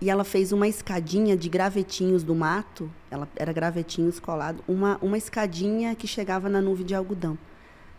[0.00, 5.18] e ela fez uma escadinha de gravetinhos do mato, ela era gravetinhos colado, uma uma
[5.18, 7.38] escadinha que chegava na nuvem de algodão.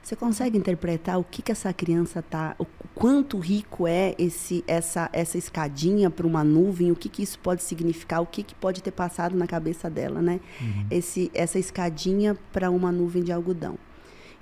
[0.02, 5.10] Você consegue interpretar o que, que essa criança tá, o quanto rico é esse essa
[5.14, 8.82] essa escadinha para uma nuvem, o que, que isso pode significar, o que, que pode
[8.82, 10.40] ter passado na cabeça dela, né?
[10.60, 10.88] Uhum.
[10.90, 13.78] Esse essa escadinha para uma nuvem de algodão.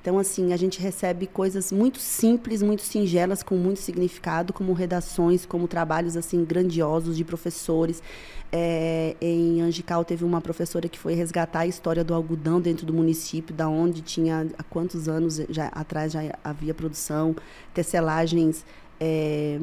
[0.02, 5.46] Então, assim, a gente recebe coisas muito simples, muito singelas, com muito significado, como redações,
[5.46, 8.02] como trabalhos, assim, grandiosos de professores.
[8.52, 12.94] É, em Angical teve uma professora que foi resgatar a história do algodão dentro do
[12.94, 17.36] município, da onde tinha, há quantos anos já, atrás já havia produção,
[17.74, 18.66] tecelagens
[19.00, 19.60] é,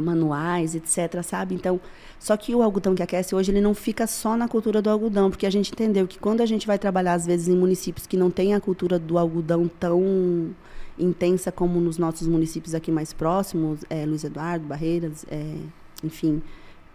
[0.00, 1.54] manuais, etc, sabe?
[1.54, 1.80] Então,
[2.18, 5.30] só que o algodão que aquece hoje, ele não fica só na cultura do algodão,
[5.30, 8.16] porque a gente entendeu que quando a gente vai trabalhar, às vezes, em municípios que
[8.16, 10.54] não têm a cultura do algodão tão
[10.98, 15.56] intensa como nos nossos municípios aqui mais próximos, é, Luiz Eduardo, Barreiras, é,
[16.04, 16.42] enfim,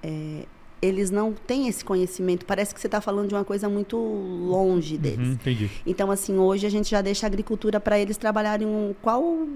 [0.04, 0.46] é,
[0.82, 2.46] eles não têm esse conhecimento.
[2.46, 5.20] Parece que você está falando de uma coisa muito longe deles.
[5.20, 5.70] Uhum, entendi.
[5.86, 9.48] Então, assim, hoje a gente já deixa a agricultura para eles trabalharem um, qual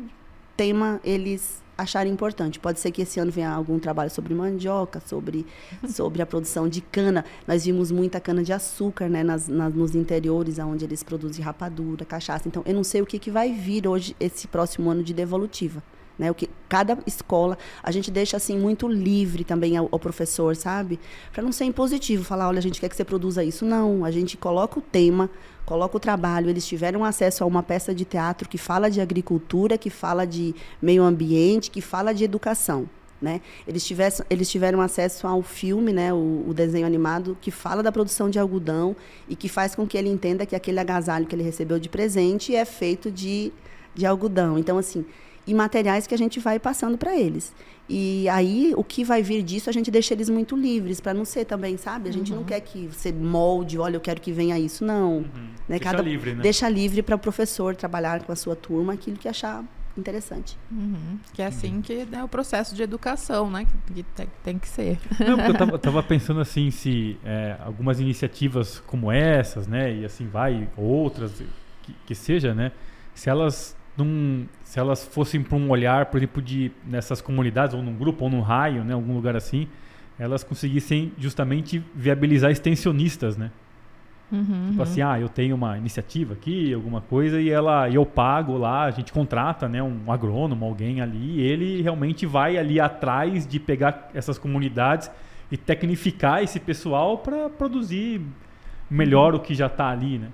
[0.58, 2.59] tema eles acharem importante.
[2.59, 5.45] Pode ser que esse ano venha algum trabalho sobre mandioca, sobre,
[5.88, 7.25] sobre a produção de cana.
[7.47, 12.05] Nós vimos muita cana de açúcar né, nas, nas, nos interiores, onde eles produzem rapadura,
[12.05, 12.47] cachaça.
[12.47, 15.82] Então, eu não sei o que, que vai vir hoje, esse próximo ano de devolutiva.
[16.17, 20.53] Né, o que cada escola a gente deixa assim muito livre também ao, ao professor,
[20.53, 20.99] sabe?
[21.32, 23.63] Para não ser impositivo, falar, olha, a gente quer que você produza isso.
[23.63, 25.30] Não, a gente coloca o tema,
[25.70, 29.78] coloca o trabalho, eles tiveram acesso a uma peça de teatro que fala de agricultura,
[29.78, 32.89] que fala de meio ambiente, que fala de educação.
[33.22, 33.39] Né?
[33.67, 37.91] Eles, tivessem, eles tiveram acesso ao filme, né, o, o, desenho animado, que fala da
[37.91, 38.95] produção de algodão
[39.28, 42.55] e que faz com que ele entenda que aquele agasalho que ele recebeu de presente
[42.55, 43.51] é feito de,
[43.93, 44.57] de algodão.
[44.57, 45.05] Então, assim,
[45.50, 47.56] e materiais que a gente vai passando para eles.
[47.89, 51.26] E aí, o que vai vir disso, a gente deixa eles muito livres, para não
[51.26, 52.08] ser também, sabe?
[52.08, 52.41] A gente uhum.
[52.41, 54.86] não quer que você molde, olha, eu quero que venha isso.
[54.86, 55.14] Não.
[55.14, 55.24] Uhum.
[55.68, 55.80] Né?
[55.80, 56.43] Deixa Cada, livre, né?
[56.43, 59.66] Deixa livre para o professor trabalhar com a sua turma aquilo que achar
[59.97, 60.56] interessante.
[60.72, 61.18] Uhum.
[61.34, 63.66] Que é assim que é o processo de educação, né?
[63.88, 65.00] Que, tem, tem que ser.
[65.20, 69.91] Não, eu tava, tava, pensando assim, se é, algumas iniciativas como essas, né?
[69.95, 71.41] E assim vai, outras
[71.82, 72.72] que, que seja, né?
[73.16, 77.81] Se elas num, se elas fossem para um olhar, por exemplo, de nessas comunidades, ou
[77.81, 79.67] num grupo, ou num raio, né, algum lugar assim,
[80.17, 83.51] elas conseguissem justamente viabilizar extensionistas, né?
[84.31, 88.57] Uhum, tipo assim, ah, eu tenho uma iniciativa aqui, alguma coisa, e ela, eu pago
[88.57, 93.47] lá, a gente contrata, né, um agrônomo, alguém ali, e ele realmente vai ali atrás
[93.47, 95.09] de pegar essas comunidades
[95.51, 98.21] e tecnificar esse pessoal para produzir
[98.89, 99.39] melhor uhum.
[99.39, 100.27] o que já está ali, né?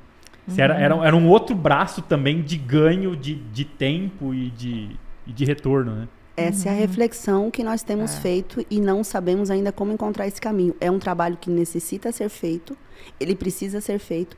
[0.48, 0.56] Uhum.
[0.58, 5.34] Era, era, era um outro braço também de ganho de, de tempo e de, e
[5.34, 6.08] de retorno, né?
[6.38, 6.76] Essa uhum.
[6.76, 8.20] é a reflexão que nós temos é.
[8.20, 10.76] feito e não sabemos ainda como encontrar esse caminho.
[10.82, 12.78] É um trabalho que necessita ser feito,
[13.20, 14.36] ele precisa ser feito,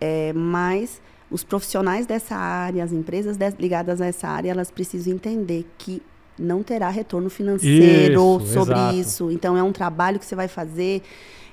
[0.00, 1.00] é, mas
[1.30, 6.02] os profissionais dessa área, as empresas de, ligadas a essa área, elas precisam entender que
[6.38, 8.96] não terá retorno financeiro isso, sobre exato.
[8.96, 9.30] isso.
[9.30, 11.02] Então, é um trabalho que você vai fazer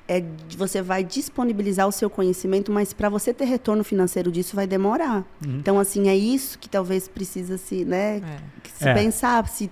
[0.08, 0.24] é
[0.58, 5.26] você vai disponibilizar o seu conhecimento, mas para você ter retorno financeiro disso vai demorar.
[5.45, 5.58] Uhum.
[5.60, 8.39] Então, assim, é isso que talvez precisa se, né, É.
[8.78, 8.93] se É.
[8.93, 9.47] pensar.
[9.47, 9.72] Se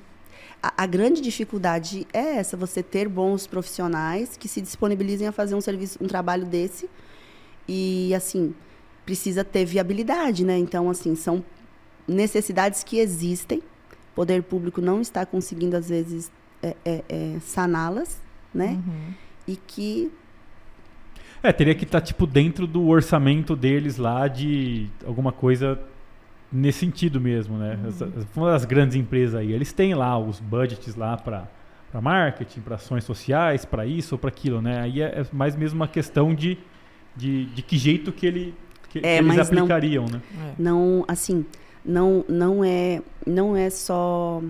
[0.63, 5.55] a, a grande dificuldade é essa, você ter bons profissionais que se disponibilizem a fazer
[5.55, 6.89] um serviço, um trabalho desse.
[7.67, 8.53] E, assim,
[9.05, 10.57] precisa ter viabilidade, né?
[10.57, 11.43] Então, assim, são
[12.07, 13.59] necessidades que existem.
[13.59, 18.19] O poder público não está conseguindo, às vezes, é, é, é, saná-las,
[18.53, 18.79] né?
[18.85, 19.13] Uhum.
[19.47, 20.11] E que
[21.43, 25.79] É, teria que estar, tipo, dentro do orçamento deles lá de alguma coisa
[26.51, 27.79] nesse sentido mesmo, né?
[27.87, 31.47] As, as- uma das grandes empresas aí, eles têm lá os budgets lá para
[31.91, 34.79] para marketing, para ações sociais, para isso ou para aquilo, né?
[34.79, 36.57] Aí é, é mais mesmo uma questão de,
[37.17, 38.53] de, de que jeito que, ele,
[38.89, 40.21] que, É, que eles mas não- aplicariam, né?
[40.39, 40.53] É.
[40.57, 41.45] não assim
[41.83, 44.41] não não é não é só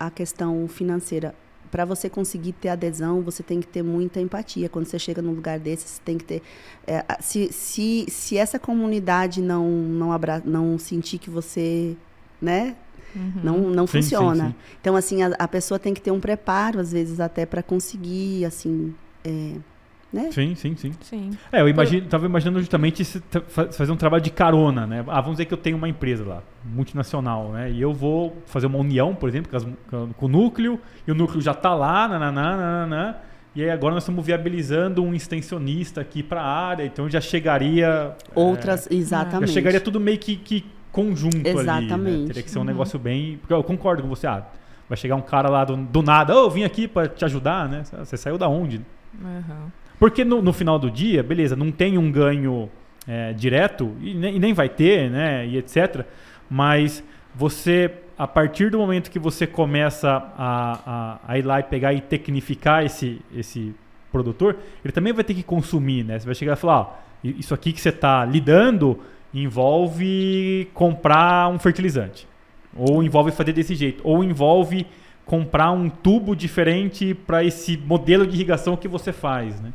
[0.00, 1.32] a questão financeira
[1.74, 5.32] para você conseguir ter adesão você tem que ter muita empatia quando você chega num
[5.32, 6.40] lugar desse você tem que ter
[6.86, 11.96] é, se, se, se essa comunidade não não abra, não sentir que você
[12.40, 12.76] né
[13.16, 13.32] Uhum.
[13.44, 14.54] não não Sim, sim, funciona sim.
[14.80, 18.44] então assim a, a pessoa tem que ter um preparo às vezes até para conseguir
[18.44, 18.92] assim
[19.24, 19.52] é,
[20.14, 20.92] né Sim, sim, sim.
[21.00, 21.30] Sim.
[21.50, 25.04] É, eu imagino, tava imaginando justamente fazer um trabalho de carona, né?
[25.08, 27.70] Ah, vamos dizer que eu tenho uma empresa lá, multinacional, né?
[27.70, 29.50] E eu vou fazer uma união, por exemplo,
[29.90, 33.16] com, o núcleo, e o núcleo já está lá, nananá, nananá,
[33.54, 38.16] e aí agora nós estamos viabilizando um extensionista aqui para a área, então já chegaria...
[38.34, 41.60] outras é, exatamente já chegaria tudo meio que, que conjunto ali, né?
[41.60, 42.26] Exatamente.
[42.28, 42.66] Teria que ser um Uhum.
[42.66, 43.38] negócio bem...
[43.38, 44.44] Porque eu concordo com você, ah,
[44.88, 47.68] vai chegar um cara lá do, do nada, ô, eu vim aqui para te ajudar,
[47.68, 47.82] né?
[47.98, 48.80] Você saiu da onde?
[49.20, 49.70] Uhum.
[49.98, 52.68] Porque no, no final do dia, beleza, não tem um ganho
[53.06, 56.04] é, direto, e nem, e nem vai ter, né, e etc.
[56.50, 57.02] Mas
[57.34, 61.92] você, a partir do momento que você começa a, a, a ir lá e pegar
[61.92, 63.74] e tecnificar esse, esse
[64.10, 66.18] produtor, ele também vai ter que consumir, né?
[66.18, 69.00] Você vai chegar e falar, ó, isso aqui que você está lidando
[69.32, 72.28] envolve comprar um fertilizante.
[72.76, 74.00] Ou envolve fazer desse jeito.
[74.04, 74.86] Ou envolve
[75.24, 79.72] comprar um tubo diferente para esse modelo de irrigação que você faz, né?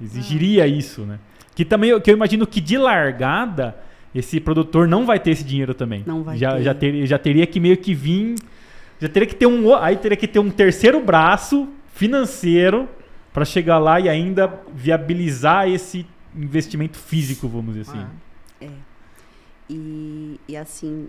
[0.00, 1.18] Exigiria isso, né?
[1.54, 3.76] Que também eu- que eu imagino que de largada
[4.14, 6.02] esse produtor não vai ter esse dinheiro também.
[6.06, 6.62] Não vai já, ter.
[6.62, 8.36] Já, ter, já teria que meio que vir,
[9.00, 12.88] já teria que ter um, aí teria que ter um terceiro braço financeiro
[13.32, 18.00] para chegar lá e ainda viabilizar esse investimento físico, vamos dizer assim.
[18.62, 18.66] Ah.
[19.70, 21.08] E, e assim,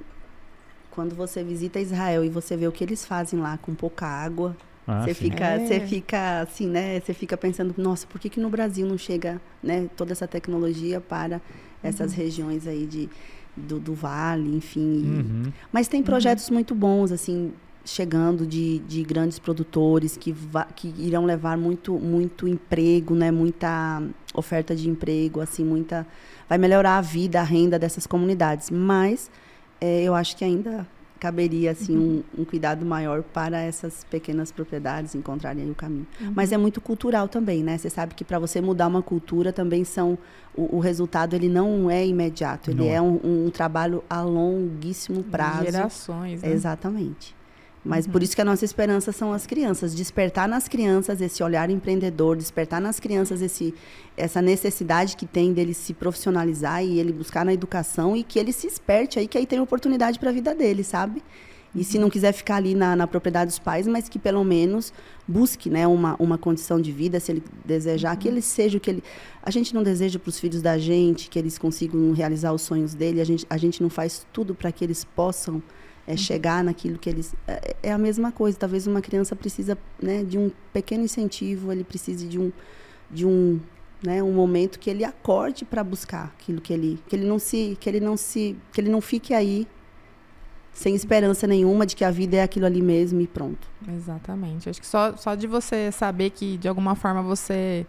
[0.91, 4.55] quando você visita Israel e você vê o que eles fazem lá com pouca água,
[4.91, 5.23] Ah, você sim.
[5.29, 5.59] fica, É.
[5.59, 6.99] você fica assim, né?
[6.99, 10.99] Você fica pensando, nossa, por que, que no Brasil não chega, né, toda essa tecnologia
[10.99, 11.39] para
[11.83, 13.09] essas regiões aí de
[13.55, 14.79] do, do vale, enfim.
[14.81, 15.05] e-
[15.47, 15.53] Uhum.
[15.71, 17.51] Mas tem projetos muito bons, assim,
[17.85, 23.31] chegando de, de grandes produtores que, va- que irão levar muito, muito emprego, né?
[23.31, 24.01] Muita
[24.33, 26.05] oferta de emprego, assim, muita...
[26.47, 28.69] Vai melhorar a vida, a renda dessas comunidades.
[28.69, 29.29] Mas
[29.81, 30.87] eh, eu acho que ainda
[31.19, 36.07] caberia, assim, um, um cuidado maior para essas pequenas propriedades encontrarem o caminho.
[36.33, 37.77] Mas é muito cultural também, né?
[37.77, 40.17] Você sabe que para você mudar uma cultura também são...
[40.55, 42.71] O, o resultado, ele não é imediato.
[42.71, 42.95] Ele Não é.
[42.95, 45.63] é um, um trabalho a longuíssimo prazo.
[45.65, 46.51] Gerações, né?
[46.51, 47.35] Exatamente.
[47.83, 48.11] Mas Uhum.
[48.11, 52.35] por isso que a nossa esperança são as crianças, despertar nas crianças esse olhar empreendedor,
[52.35, 53.73] despertar nas crianças esse,
[54.17, 58.51] essa necessidade que tem dele se profissionalizar e ele buscar na educação e que ele
[58.51, 61.23] se esperte aí, que aí tem oportunidade para a vida dele, sabe?
[61.73, 64.91] E se não quiser ficar ali na, na propriedade dos pais, mas que pelo menos
[65.27, 68.89] busque né, uma, uma condição de vida, se ele desejar, que ele seja o que
[68.89, 69.03] ele.
[69.43, 72.95] A gente não deseja para os filhos da gente que eles consigam realizar os sonhos
[72.95, 75.61] dele, a gente, a gente não faz tudo para que eles possam
[76.09, 77.35] é, chegar naquilo que eles.
[77.47, 78.57] É, é a mesma coisa.
[78.57, 82.51] Talvez uma criança precisa né, de um pequeno incentivo, ele precise de um,
[83.11, 83.59] de um,
[84.03, 87.77] né, um momento que ele acorde para buscar aquilo que ele, que ele não se,
[87.79, 89.67] que ele não se, que ele não fique aí
[90.73, 93.67] sem esperança nenhuma de que a vida é aquilo ali mesmo e pronto.
[93.87, 94.67] Exatamente.
[94.67, 97.85] Acho que só, só de você saber que, de alguma forma, você.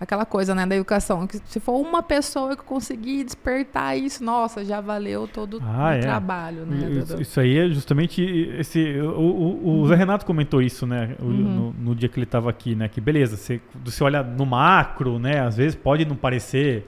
[0.00, 1.26] Aquela coisa, né, da educação.
[1.26, 5.92] Que se for uma pessoa que conseguir despertar isso, nossa, já valeu todo Ah, o
[5.94, 5.98] é.
[5.98, 6.88] trabalho, né?
[7.00, 9.00] Isso, isso aí é justamente esse.
[9.00, 11.16] O, o, o Zé Renato comentou isso, né?
[11.20, 11.32] o- Uhum.
[11.34, 12.88] no, no dia que ele estava aqui, né?
[12.88, 15.40] Que beleza, você, você olha no macro, né?
[15.40, 16.86] Às vezes pode não parecer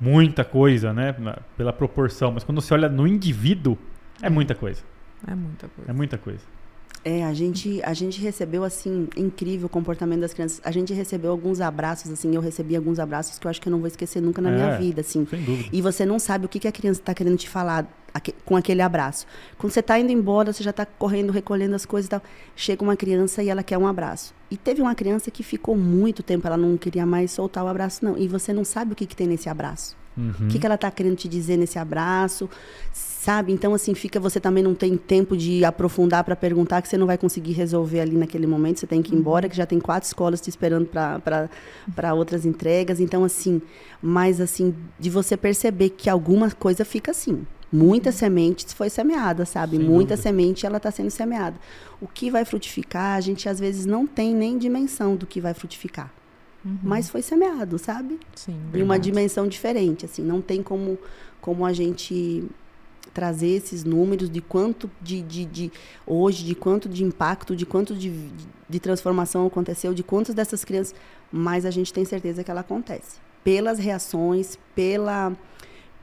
[0.00, 1.14] muita coisa, né?
[1.56, 3.76] Pela proporção, mas quando você olha no indivíduo,
[4.22, 4.82] é muita coisa.
[5.26, 5.90] É muita coisa.
[5.90, 6.40] É muita coisa.
[7.04, 10.60] É, a gente, a gente recebeu, assim, incrível o comportamento das crianças.
[10.64, 13.70] A gente recebeu alguns abraços, assim, eu recebi alguns abraços que eu acho que eu
[13.70, 15.26] não vou esquecer nunca na É, minha vida, assim.
[15.26, 15.68] Sem dúvida.
[15.70, 17.86] E você não sabe o que, que a criança está querendo te falar
[18.44, 19.26] com aquele abraço.
[19.58, 22.22] Quando você está indo embora, você já está correndo, recolhendo as coisas e tal.
[22.54, 24.32] Chega uma criança e ela quer um abraço.
[24.50, 28.04] E teve uma criança que ficou muito tempo, ela não queria mais soltar o abraço,
[28.04, 28.16] não.
[28.16, 29.96] E você não sabe o que, que tem nesse abraço.
[30.16, 30.32] Uhum.
[30.42, 32.48] O que, que ela está querendo te dizer nesse abraço,
[33.24, 33.54] sabe?
[33.54, 37.06] Então, assim, fica, você também não tem tempo de aprofundar para perguntar, que você não
[37.06, 40.06] vai conseguir resolver ali naquele momento, você tem que ir embora, que já tem quatro
[40.06, 43.00] escolas te esperando para outras entregas.
[43.00, 43.62] Então, assim,
[44.02, 47.46] mas assim, de você perceber que alguma coisa fica assim.
[47.72, 49.78] Muita semente foi semeada, sabe?
[49.78, 50.16] Sem Muita dúvida.
[50.16, 51.56] semente ela está sendo semeada.
[52.02, 55.54] O que vai frutificar, a gente às vezes não tem nem dimensão do que vai
[55.54, 56.12] frutificar.
[56.82, 58.18] Mas foi semeado, sabe?
[58.34, 58.56] Sim.
[58.72, 60.98] em uma dimensão diferente, assim, não tem como,
[61.40, 62.48] como a gente
[63.14, 65.72] trazer esses números de quanto de, de, de
[66.04, 68.28] hoje, de quanto de impacto, de quanto de,
[68.68, 70.94] de, transformação aconteceu, de quantas dessas crianças,
[71.30, 73.18] mas a gente tem certeza que ela acontece.
[73.44, 75.32] Pelas reações, pela,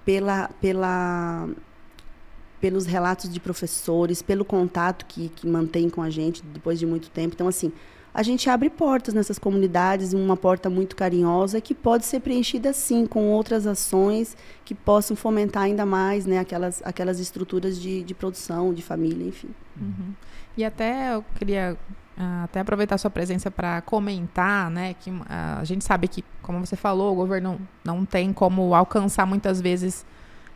[0.05, 1.49] pela, pela,
[2.62, 7.09] pelos relatos de professores, pelo contato que, que mantém com a gente depois de muito
[7.09, 7.36] tempo.
[7.36, 7.74] Então, assim,
[8.14, 13.05] a gente abre portas nessas comunidades, uma porta muito carinhosa que pode ser preenchida sim
[13.05, 14.36] com outras ações
[14.66, 19.49] que possam fomentar ainda mais né, aquelas, aquelas estruturas de, de produção, de família, enfim.
[19.80, 20.14] Uhum.
[20.57, 21.78] E até eu queria
[22.18, 26.59] ah, até aproveitar sua presença para comentar, né, que ah, a gente sabe que, como
[26.66, 30.05] você falou, o governo não tem como alcançar muitas vezes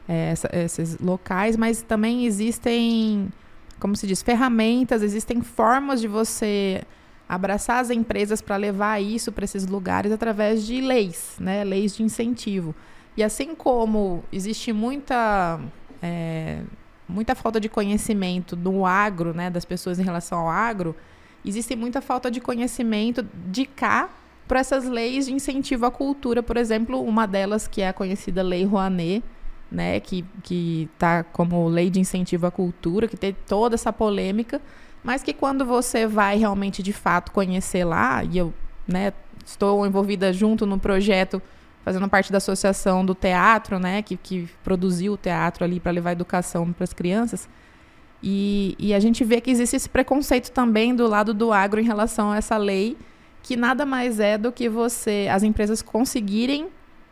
[0.10, 3.32] eh, essa- esses locais, mas também existem,
[3.80, 6.84] como se diz, ferramentas, existem formas de você
[7.28, 12.04] abraçar as empresas para levar isso para esses lugares através de leis, né, leis de
[12.04, 12.76] incentivo.
[13.18, 15.60] E assim como existe muita
[16.02, 16.62] eh,
[17.08, 20.96] muita falta de conhecimento do agro, né, das pessoas em relação ao agro,
[21.44, 24.10] existe muita falta de conhecimento de cá
[24.48, 28.44] para essas leis de incentivo à cultura, por exemplo, uma delas que é a conhecida
[28.44, 29.24] Lei Rouanet,
[29.72, 34.62] né, que que tá como lei de incentivo à cultura, que tem toda essa polêmica,
[35.06, 38.54] mas que quando você vai realmente de fato conhecer lá, e eu,
[38.88, 39.14] né,
[39.46, 41.40] estou envolvida junto no projeto
[41.84, 46.14] fazendo parte da associação do teatro, né, que, que produziu o teatro ali para levar
[46.14, 47.48] educação para as crianças.
[48.24, 51.84] E, e a gente vê que existe esse preconceito também do lado do agro em
[51.84, 52.98] relação a essa lei,
[53.44, 56.70] que nada mais é do que você, as empresas conseguirem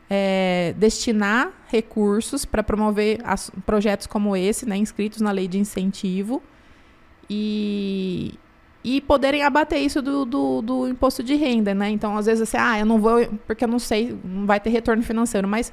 [0.10, 6.42] é, destinar recursos para promover as- projetos como esse, né, inscritos na lei de incentivo,
[7.30, 8.34] e,
[8.84, 11.90] e poderem abater isso do, do, do imposto de renda, né?
[11.90, 14.70] Então, às vezes, assim, ah, eu não vou, porque eu não sei, não vai ter
[14.70, 15.72] retorno financeiro, mas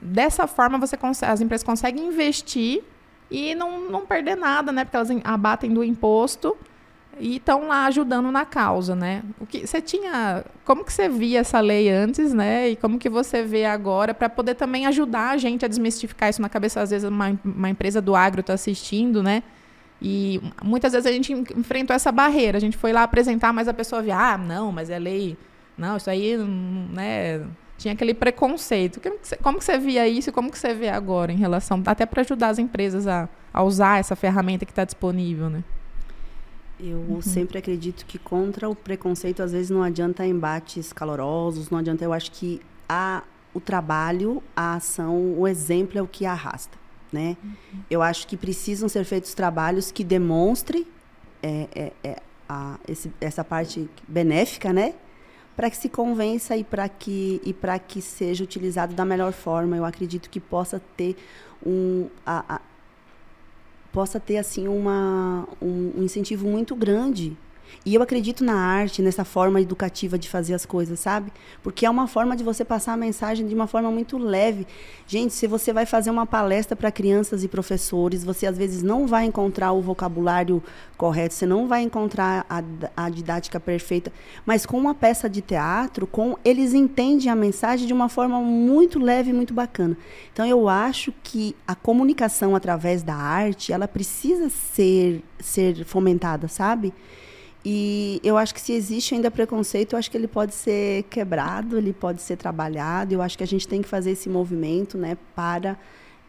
[0.00, 2.82] dessa forma você consegue, as empresas conseguem investir
[3.30, 4.84] e não, não perder nada, né?
[4.84, 6.56] Porque elas em- abatem do imposto
[7.18, 9.22] e estão lá ajudando na causa, né?
[9.38, 12.70] O que você tinha, como que você via essa lei antes, né?
[12.70, 16.40] E como que você vê agora para poder também ajudar a gente a desmistificar isso
[16.40, 19.42] na cabeça às vezes uma, uma empresa do agro está assistindo, né?
[20.02, 22.56] E muitas vezes a gente en- enfrentou essa barreira.
[22.56, 25.36] A gente foi lá apresentar, mas a pessoa via, ah, não, mas é lei.
[25.76, 27.46] Não, isso aí, hum, né?
[27.76, 29.00] Tinha aquele preconceito.
[29.42, 32.20] Como que você, via isso e como que você vê agora em relação, até para
[32.20, 35.64] ajudar as empresas a, a usar essa ferramenta que está disponível, né?
[36.78, 42.04] Eu sempre acredito que contra o preconceito, às vezes, não adianta embates calorosos, não adianta.
[42.04, 43.22] Eu acho que a,
[43.52, 46.79] o trabalho, a ação, o exemplo é o que arrasta.
[47.12, 47.36] Né?
[47.90, 50.86] Eu acho que precisam ser feitos trabalhos que demonstrem
[51.42, 52.16] é, é, é,
[52.48, 54.94] a, esse- essa parte benéfica, né?
[55.56, 57.54] Para que se convença e para que, e
[57.88, 59.76] que seja utilizado da melhor forma.
[59.76, 61.16] Eu acredito que possa ter
[61.66, 62.08] um.
[62.24, 62.60] a- a-
[63.92, 67.36] possa ter assim uma, um, um incentivo muito grande.
[67.84, 71.32] E eu acredito na arte, nessa forma educativa de fazer as coisas, sabe?
[71.62, 74.66] Porque é uma forma de você passar a mensagem de uma forma muito leve.
[75.06, 79.06] Gente, se você vai fazer uma palestra para crianças e professores, você às vezes não
[79.06, 80.62] vai encontrar o vocabulário
[80.96, 82.62] correto, você não vai encontrar a,
[82.96, 84.12] a didática perfeita,
[84.44, 88.98] mas com uma peça de teatro, com eles entendem a mensagem de uma forma muito
[88.98, 89.96] leve muito bacana.
[90.32, 96.92] Então eu acho que a comunicação através da arte, ela precisa ser ser fomentada, sabe?
[97.64, 101.76] E eu acho que se existe ainda preconceito, eu acho que ele pode ser quebrado,
[101.76, 103.12] ele pode ser trabalhado.
[103.12, 105.76] Eu acho que a gente tem que fazer esse movimento, né, para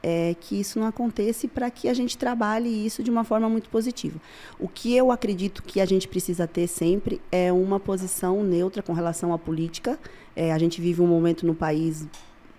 [0.04, 3.48] é, que isso não aconteça e para que a gente trabalhe isso de uma forma
[3.48, 4.20] muito positiva.
[4.60, 8.94] O que eu acredito que a gente precisa ter sempre é uma posição neutra com
[8.94, 9.98] relação à política.
[10.36, 12.06] É, a gente vive um momento no país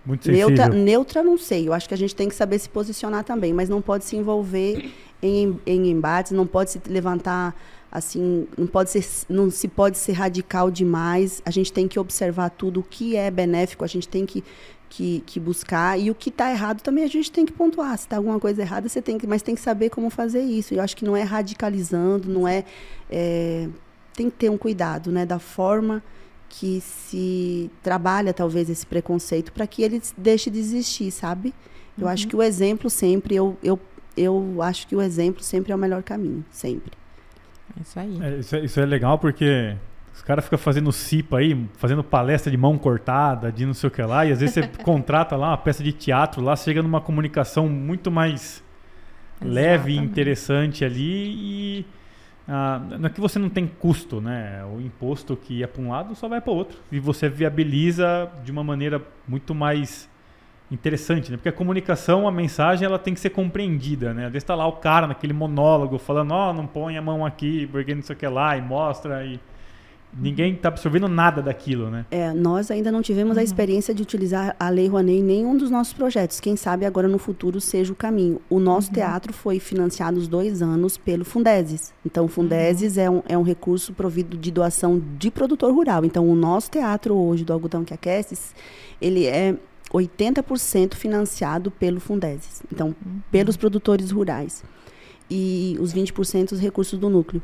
[0.05, 0.49] Muito sensível.
[0.49, 1.67] Neutra, neutra, não sei.
[1.67, 4.15] Eu acho que a gente tem que saber se posicionar também, mas não pode se
[4.15, 7.55] envolver em, em embates, não pode se levantar
[7.93, 11.43] assim, não pode ser, não se pode ser radical demais.
[11.45, 14.43] A gente tem que observar tudo o que é benéfico, a gente tem que
[14.89, 17.97] que, que buscar e o que está errado também a gente tem que pontuar.
[17.97, 20.73] Se está alguma coisa errada, você tem que, mas tem que saber como fazer isso.
[20.73, 22.63] Eu acho que não é radicalizando, não é,
[23.09, 23.67] é
[24.13, 26.03] tem que ter um cuidado, né, da forma
[26.47, 31.51] que se trabalha talvez esse preconceito para que ele deixe de existir, sabe?
[31.97, 32.11] Eu uhum.
[32.11, 33.79] acho que o exemplo sempre, eu, eu,
[34.15, 37.02] eu acho que o exemplo sempre é o melhor caminho, sempre.
[37.77, 38.19] É isso aí.
[38.21, 39.75] É, isso, é, isso é legal porque
[40.13, 43.91] os caras ficam fazendo CIPA aí, fazendo palestra de mão cortada, de não sei o
[43.91, 47.01] que lá, e às vezes você contrata lá uma peça de teatro lá, chega numa
[47.01, 48.63] comunicação muito mais
[49.41, 49.55] Exatamente.
[49.55, 51.85] leve e interessante ali e
[52.47, 54.63] ah, não é que você não tem custo, né?
[54.65, 56.77] O imposto que ia para um lado só vai para o outro.
[56.91, 60.09] E você viabiliza de uma maneira muito mais
[60.71, 61.37] interessante, né?
[61.37, 64.25] Porque a comunicação, a mensagem, ela tem que ser compreendida, né?
[64.25, 67.25] Às vezes está lá o cara naquele monólogo falando, ó, oh, não põe a mão
[67.25, 69.39] aqui, porque não sei o que lá, e mostra, e
[70.17, 72.05] ninguém está absorvendo nada daquilo, né?
[72.11, 73.41] É, nós ainda não tivemos uhum.
[73.41, 76.39] a experiência de utilizar a Lei Rouanet em nenhum dos nossos projetos.
[76.39, 78.39] Quem sabe agora no futuro seja o caminho.
[78.49, 78.93] O nosso uhum.
[78.93, 81.93] teatro foi financiado os dois anos pelo Fundeses.
[82.05, 83.03] Então, o Fundeses uhum.
[83.03, 86.05] é, um, é um recurso provido de doação de produtor rural.
[86.05, 88.53] Então, o nosso teatro hoje, do Algodão que Aquece,
[89.01, 89.55] ele é
[89.93, 92.63] 80% financiado pelo Fundeses.
[92.71, 93.21] Então, uhum.
[93.31, 94.63] pelos produtores rurais.
[95.29, 97.41] E os 20% os recursos do núcleo.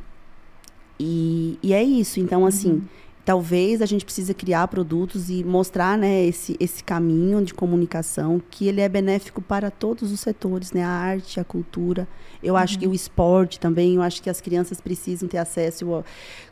[0.99, 2.19] E, e é isso.
[2.19, 2.81] Então, assim, uhum.
[3.25, 8.67] Talvez a gente precise criar produtos e mostrar né, esse, esse caminho de comunicação que
[8.67, 10.83] ele é benéfico para todos os setores, né?
[10.83, 12.07] A arte, a cultura.
[12.41, 12.59] Eu uhum.
[12.59, 16.03] acho que o esporte também, eu acho que as crianças precisam ter acesso.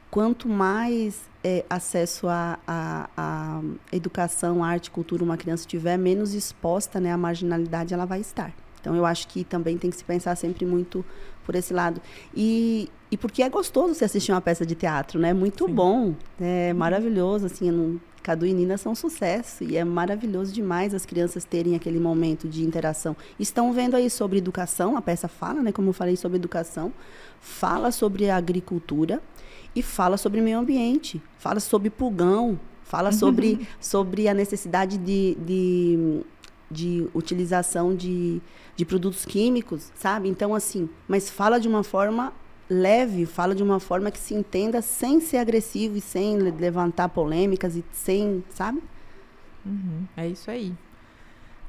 [0.09, 3.61] Quanto mais é, acesso à a, a, a,
[3.91, 8.53] educação, arte, cultura uma criança tiver, menos exposta né, à marginalidade ela vai estar.
[8.87, 11.03] Então, eu acho que também tem que se pensar sempre muito
[11.45, 12.01] por esse lado.
[12.33, 15.33] E, e porque é gostoso você assistir uma peça de teatro, né?
[15.33, 15.73] Muito Sim.
[15.73, 20.93] bom, é maravilhoso, assim, não, Cadu e Nina são um sucesso e é maravilhoso demais
[20.93, 23.13] as crianças terem aquele momento de interação.
[23.37, 26.93] Estão vendo aí sobre educação, a peça fala, né, como eu falei sobre educação,
[27.41, 29.21] fala sobre agricultura
[29.75, 33.65] e fala sobre meio ambiente, fala sobre pulgão, fala sobre, uhum.
[33.81, 36.21] sobre a necessidade de, de,
[36.69, 38.41] de utilização de,
[38.75, 40.29] de produtos químicos, sabe?
[40.29, 42.33] Então, assim, mas fala de uma forma
[42.69, 47.75] leve, fala de uma forma que se entenda sem ser agressivo e sem levantar polêmicas
[47.75, 48.83] e sem, sabe?
[49.65, 50.73] Uhum, é isso aí.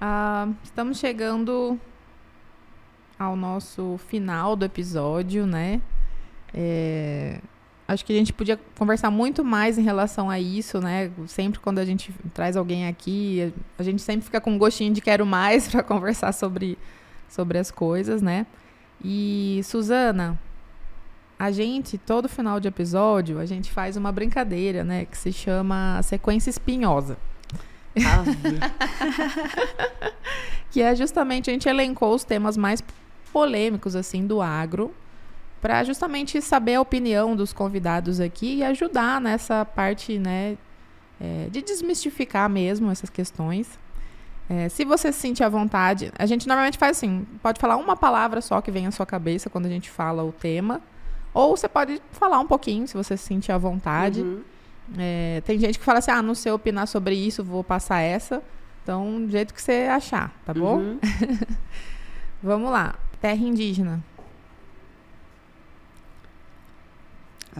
[0.00, 1.78] Ah, estamos chegando
[3.18, 5.80] ao nosso final do episódio, né?
[6.54, 7.40] É,
[7.88, 11.10] acho que a gente podia conversar muito mais em relação a isso, né?
[11.26, 15.00] Sempre quando a gente traz alguém aqui, a gente sempre fica com um gostinho de
[15.00, 16.76] quero mais para conversar sobre,
[17.28, 18.46] sobre as coisas, né?
[19.02, 20.38] E Suzana,
[21.38, 25.06] a gente, todo final de episódio, a gente faz uma brincadeira, né?
[25.06, 27.16] Que se chama sequência espinhosa.
[30.70, 32.84] que é justamente, a gente elencou os temas mais
[33.32, 34.94] polêmicos, assim, do agro,
[35.60, 40.56] para justamente saber a opinião dos convidados aqui e ajudar nessa parte, né?
[41.20, 43.78] É, de desmistificar mesmo essas questões.
[44.48, 47.96] É, se você se sentir à vontade, a gente normalmente faz assim: pode falar uma
[47.96, 50.80] palavra só que vem à sua cabeça quando a gente fala o tema.
[51.34, 54.22] Ou você pode falar um pouquinho, se você se sentir à vontade.
[54.22, 54.42] Uhum.
[54.96, 58.42] É, tem gente que fala assim, ah, não sei opinar sobre isso, vou passar essa.
[58.82, 60.78] Então, do jeito que você achar, tá bom?
[60.78, 60.98] Uhum.
[62.42, 62.94] Vamos lá.
[63.20, 64.02] Terra indígena.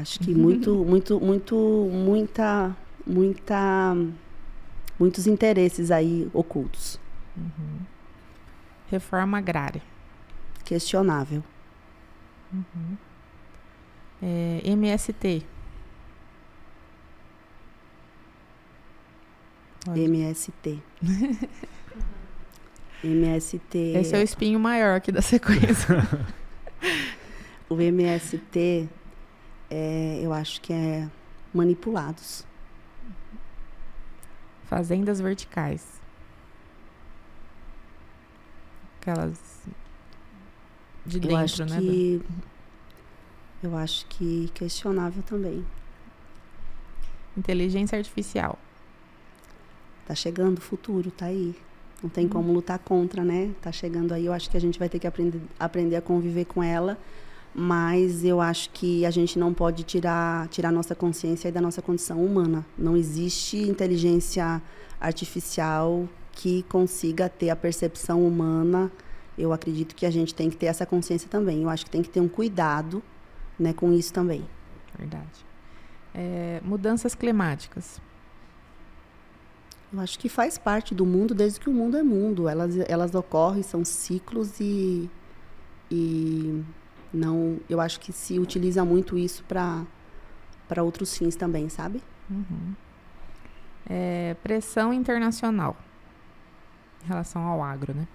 [0.01, 1.57] Acho que muito, muito, muito,
[1.93, 2.77] muita,
[3.07, 3.97] muita,
[4.99, 7.01] muitos interesses aí ocultos.
[7.37, 7.81] Uhum.
[8.91, 9.83] Reforma agrária.
[10.65, 11.43] Questionável.
[12.53, 12.97] Uhum.
[14.23, 15.45] É, MST.
[19.95, 20.83] MST.
[23.05, 23.79] MST.
[23.97, 25.97] Esse é o espinho maior aqui da sequência.
[27.71, 28.89] o MST,
[29.71, 31.09] é, eu acho que é
[31.53, 32.47] manipulados.
[34.65, 36.01] Fazendas verticais.
[39.01, 39.67] Aquelas
[41.07, 41.81] de dentro, eu acho né?
[41.81, 42.23] Que
[43.63, 45.65] eu acho que questionável também.
[47.37, 48.59] Inteligência artificial.
[50.07, 51.57] Tá chegando o futuro, tá aí.
[52.03, 52.29] Não tem hum.
[52.29, 53.53] como lutar contra, né?
[53.61, 54.27] Tá chegando aí.
[54.27, 56.99] Eu acho que a gente vai ter que aprender, aprender a conviver com ela.
[57.61, 62.25] Mas eu acho que a gente não pode tirar, tirar nossa consciência da nossa condição
[62.25, 62.65] humana.
[62.79, 64.63] Não existe inteligência
[65.01, 68.93] artificial que consiga ter a percepção humana.
[69.37, 71.65] Eu acredito que a gente tem que ter essa consciência também.
[71.65, 73.03] Eu acho que tem que ter um cuidado
[73.59, 74.47] né, com isso também.
[74.97, 75.45] Verdade.
[76.15, 78.01] É, mudanças climáticas.
[79.93, 82.49] Eu acho que faz parte do mundo desde que o mundo é mundo.
[82.49, 85.11] Elas, elas ocorrem, são ciclos e,
[85.91, 86.63] e
[87.13, 87.59] não.
[87.69, 89.85] Eu acho que se utiliza muito isso para
[90.69, 92.03] para outros fins também, sabe?
[92.31, 92.75] Uhum.
[93.89, 95.75] É, pressão internacional
[97.03, 98.07] em relação ao agro, né?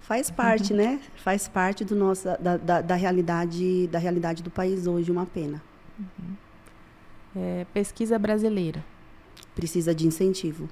[0.00, 1.00] Faz parte, né?
[1.16, 5.62] Faz parte do nosso, da, da, da, realidade da realidade do país hoje, uma pena.
[5.98, 6.34] Uhum.
[7.36, 8.84] É, pesquisa brasileira.
[9.54, 10.68] Precisa de incentivo.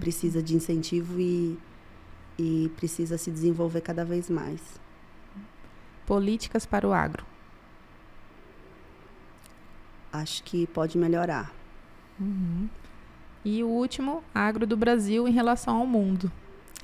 [0.00, 1.56] Precisa de incentivo e,
[2.38, 4.60] e precisa se desenvolver cada vez mais.
[6.06, 7.24] Políticas para o agro
[10.12, 11.52] acho que pode melhorar.
[12.20, 12.68] Uhum.
[13.44, 16.30] E o último, agro do Brasil em relação ao mundo.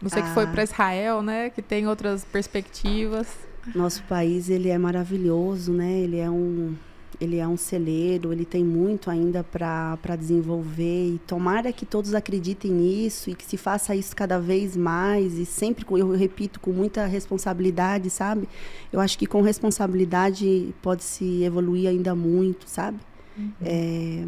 [0.00, 0.22] Você ah.
[0.22, 0.46] que foi ah.
[0.46, 3.36] para Israel, né, que tem outras perspectivas.
[3.74, 5.90] Nosso país ele é maravilhoso, né?
[5.90, 6.76] Ele é um
[7.20, 12.70] ele é um celeiro, ele tem muito ainda para desenvolver e tomara que todos acreditem
[12.70, 17.06] nisso e que se faça isso cada vez mais e sempre, eu repito, com muita
[17.06, 18.48] responsabilidade, sabe?
[18.92, 22.98] Eu acho que com responsabilidade pode se evoluir ainda muito, sabe?
[23.36, 23.52] Uhum.
[23.62, 24.24] É,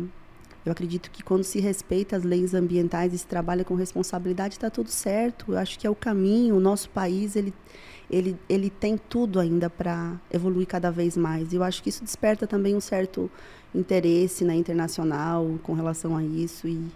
[0.67, 4.69] eu acredito que quando se respeita as leis ambientais e se trabalha com responsabilidade, está
[4.69, 5.53] tudo certo.
[5.53, 6.57] Eu acho que é o caminho.
[6.57, 7.55] O nosso país ele,
[8.11, 11.53] ele, ele tem tudo ainda para evoluir cada vez mais.
[11.53, 13.31] E eu acho que isso desperta também um certo
[13.73, 16.67] interesse na internacional com relação a isso.
[16.67, 16.91] E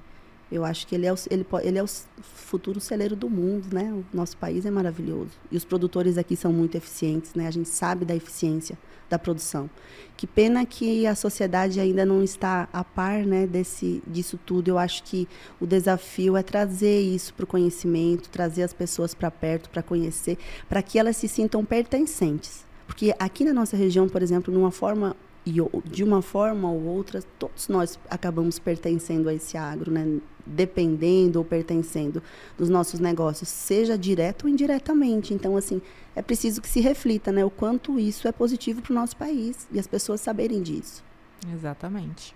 [0.51, 1.87] eu acho que ele é, o, ele, ele é o
[2.23, 3.93] futuro celeiro do mundo, né?
[3.93, 5.31] O nosso país é maravilhoso.
[5.51, 7.47] E os produtores aqui são muito eficientes, né?
[7.47, 8.77] A gente sabe da eficiência
[9.09, 9.69] da produção.
[10.17, 14.69] Que pena que a sociedade ainda não está a par né, desse, disso tudo.
[14.69, 15.29] Eu acho que
[15.61, 20.39] o desafio é trazer isso para o conhecimento, trazer as pessoas para perto, para conhecer,
[20.69, 22.65] para que elas se sintam pertencentes.
[22.87, 25.17] Porque aqui na nossa região, por exemplo, numa forma
[25.85, 30.21] de uma forma ou outra, todos nós acabamos pertencendo a esse agro, né?
[30.51, 32.23] Dependendo ou pertencendo
[32.59, 35.33] dos nossos negócios, seja direto ou indiretamente.
[35.33, 35.81] Então, assim,
[36.15, 37.45] é preciso que se reflita né?
[37.45, 41.03] o quanto isso é positivo para o nosso país e as pessoas saberem disso.
[41.55, 42.35] Exatamente.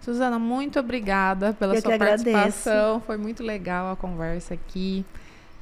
[0.00, 3.00] Suzana, muito obrigada pela Eu sua participação.
[3.00, 5.04] Foi muito legal a conversa aqui.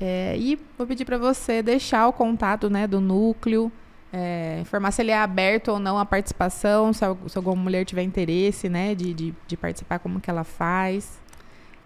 [0.00, 3.70] É, e vou pedir para você deixar o contato né, do núcleo,
[4.10, 8.02] é, informar se ele é aberto ou não à participação, se, se alguma mulher tiver
[8.02, 11.20] interesse, né, de, de, de, participar, como que ela faz.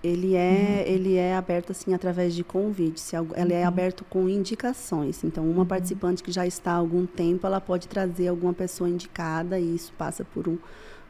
[0.04, 0.92] Ele é, uhum.
[0.94, 3.00] ele é aberto assim através de convite.
[3.00, 3.68] Se, ele é uhum.
[3.68, 5.24] aberto com indicações.
[5.24, 5.66] Então, uma uhum.
[5.66, 9.94] participante que já está há algum tempo, ela pode trazer alguma pessoa indicada e isso
[9.96, 10.58] passa por um,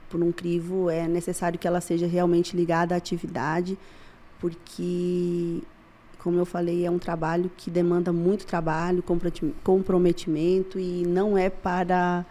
[0.08, 0.88] por um crivo.
[0.88, 3.76] É necessário que ela seja realmente ligada à atividade,
[4.38, 5.60] porque
[6.24, 9.04] como eu falei, é um trabalho que demanda muito trabalho,
[9.62, 12.24] comprometimento e não é para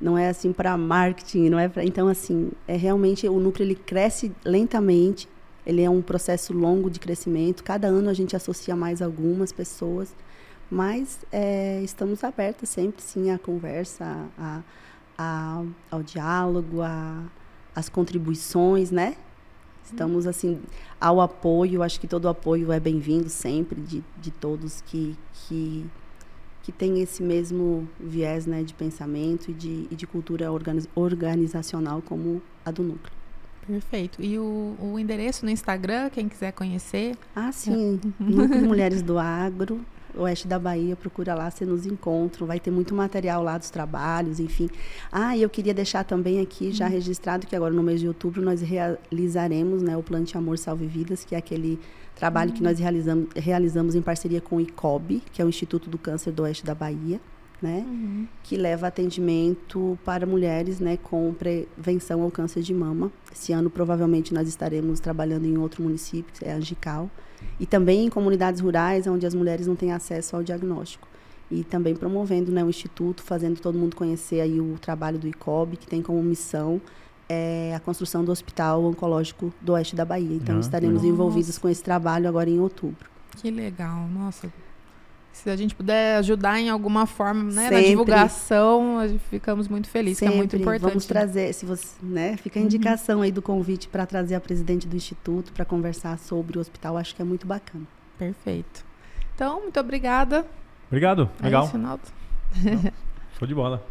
[0.00, 3.74] não é assim para marketing, não é pra, então assim, é realmente o núcleo ele
[3.74, 5.28] cresce lentamente,
[5.66, 7.62] ele é um processo longo de crescimento.
[7.62, 10.14] Cada ano a gente associa mais algumas pessoas,
[10.70, 14.04] mas é, estamos abertos sempre sim à conversa,
[14.38, 14.62] a,
[15.18, 16.78] a, ao diálogo,
[17.74, 19.16] às contribuições, né?
[19.84, 20.60] Estamos, assim,
[21.00, 25.84] ao apoio, acho que todo apoio é bem-vindo sempre de, de todos que, que,
[26.62, 32.00] que têm esse mesmo viés né, de pensamento e de, e de cultura organiz, organizacional
[32.02, 33.19] como a do núcleo.
[33.66, 34.22] Perfeito.
[34.22, 37.16] E o, o endereço no Instagram, quem quiser conhecer?
[37.34, 38.00] Ah, sim.
[38.18, 39.80] Núcleo Mulheres do Agro
[40.16, 44.40] oeste da Bahia, procura lá, você nos encontra, vai ter muito material lá dos trabalhos,
[44.40, 44.68] enfim.
[45.10, 46.92] Ah, e eu queria deixar também aqui já uhum.
[46.92, 51.24] registrado que agora no mês de outubro nós realizaremos né, o Plante Amor Salve Vidas,
[51.24, 51.78] que é aquele
[52.14, 52.56] trabalho uhum.
[52.56, 56.32] que nós realizamos, realizamos em parceria com o ICOB, que é o Instituto do Câncer
[56.32, 57.20] do Oeste da Bahia.
[57.62, 58.26] Né, uhum.
[58.42, 63.12] que leva atendimento para mulheres né, com prevenção ao câncer de mama.
[63.30, 67.10] Esse ano, provavelmente, nós estaremos trabalhando em outro município, que é Angical
[67.58, 71.06] e também em comunidades rurais onde as mulheres não têm acesso ao diagnóstico.
[71.50, 75.76] E também promovendo né, o Instituto, fazendo todo mundo conhecer aí o trabalho do ICOB,
[75.76, 76.80] que tem como missão
[77.28, 80.36] é, a construção do Hospital Oncológico do Oeste da Bahia.
[80.36, 83.10] Então, ah, estaremos envolvidos com esse trabalho agora em outubro.
[83.36, 84.52] Que legal, nossa,
[85.40, 88.98] se a gente puder ajudar em alguma forma, né, na divulgação,
[89.30, 90.32] ficamos muito felizes, Sempre.
[90.32, 90.90] que é muito importante.
[90.90, 93.22] Vamos trazer, se você, né, fica a indicação uhum.
[93.22, 97.14] aí do convite para trazer a presidente do instituto para conversar sobre o hospital, acho
[97.14, 97.84] que é muito bacana.
[98.18, 98.84] Perfeito.
[99.34, 100.46] Então, muito obrigada.
[100.88, 101.62] Obrigado, é legal.
[101.62, 102.92] É isso,
[103.38, 103.82] Show de bola.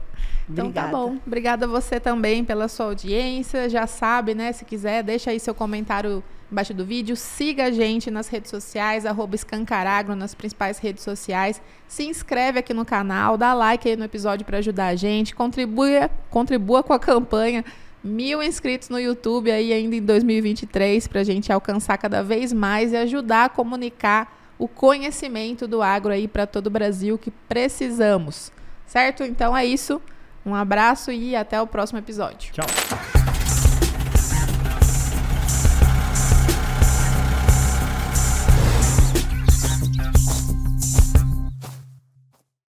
[0.50, 0.92] Então Obrigada.
[0.92, 1.18] tá bom.
[1.26, 3.70] Obrigada a você também pela sua audiência.
[3.70, 4.52] Já sabe, né?
[4.52, 7.16] Se quiser, deixa aí seu comentário embaixo do vídeo.
[7.16, 11.62] Siga a gente nas redes sociais, arroba escancaragro nas principais redes sociais.
[11.88, 15.36] Se inscreve aqui no canal, dá like aí no episódio para ajudar a gente.
[15.36, 17.64] Contribua, contribua com a campanha.
[18.04, 22.94] Mil inscritos no YouTube aí ainda em 2023 para a gente alcançar cada vez mais
[22.94, 28.52] e ajudar a comunicar o conhecimento do agro aí para todo o Brasil que precisamos.
[28.90, 29.24] Certo?
[29.24, 30.02] Então é isso.
[30.44, 32.52] Um abraço e até o próximo episódio.
[32.52, 33.19] Tchau.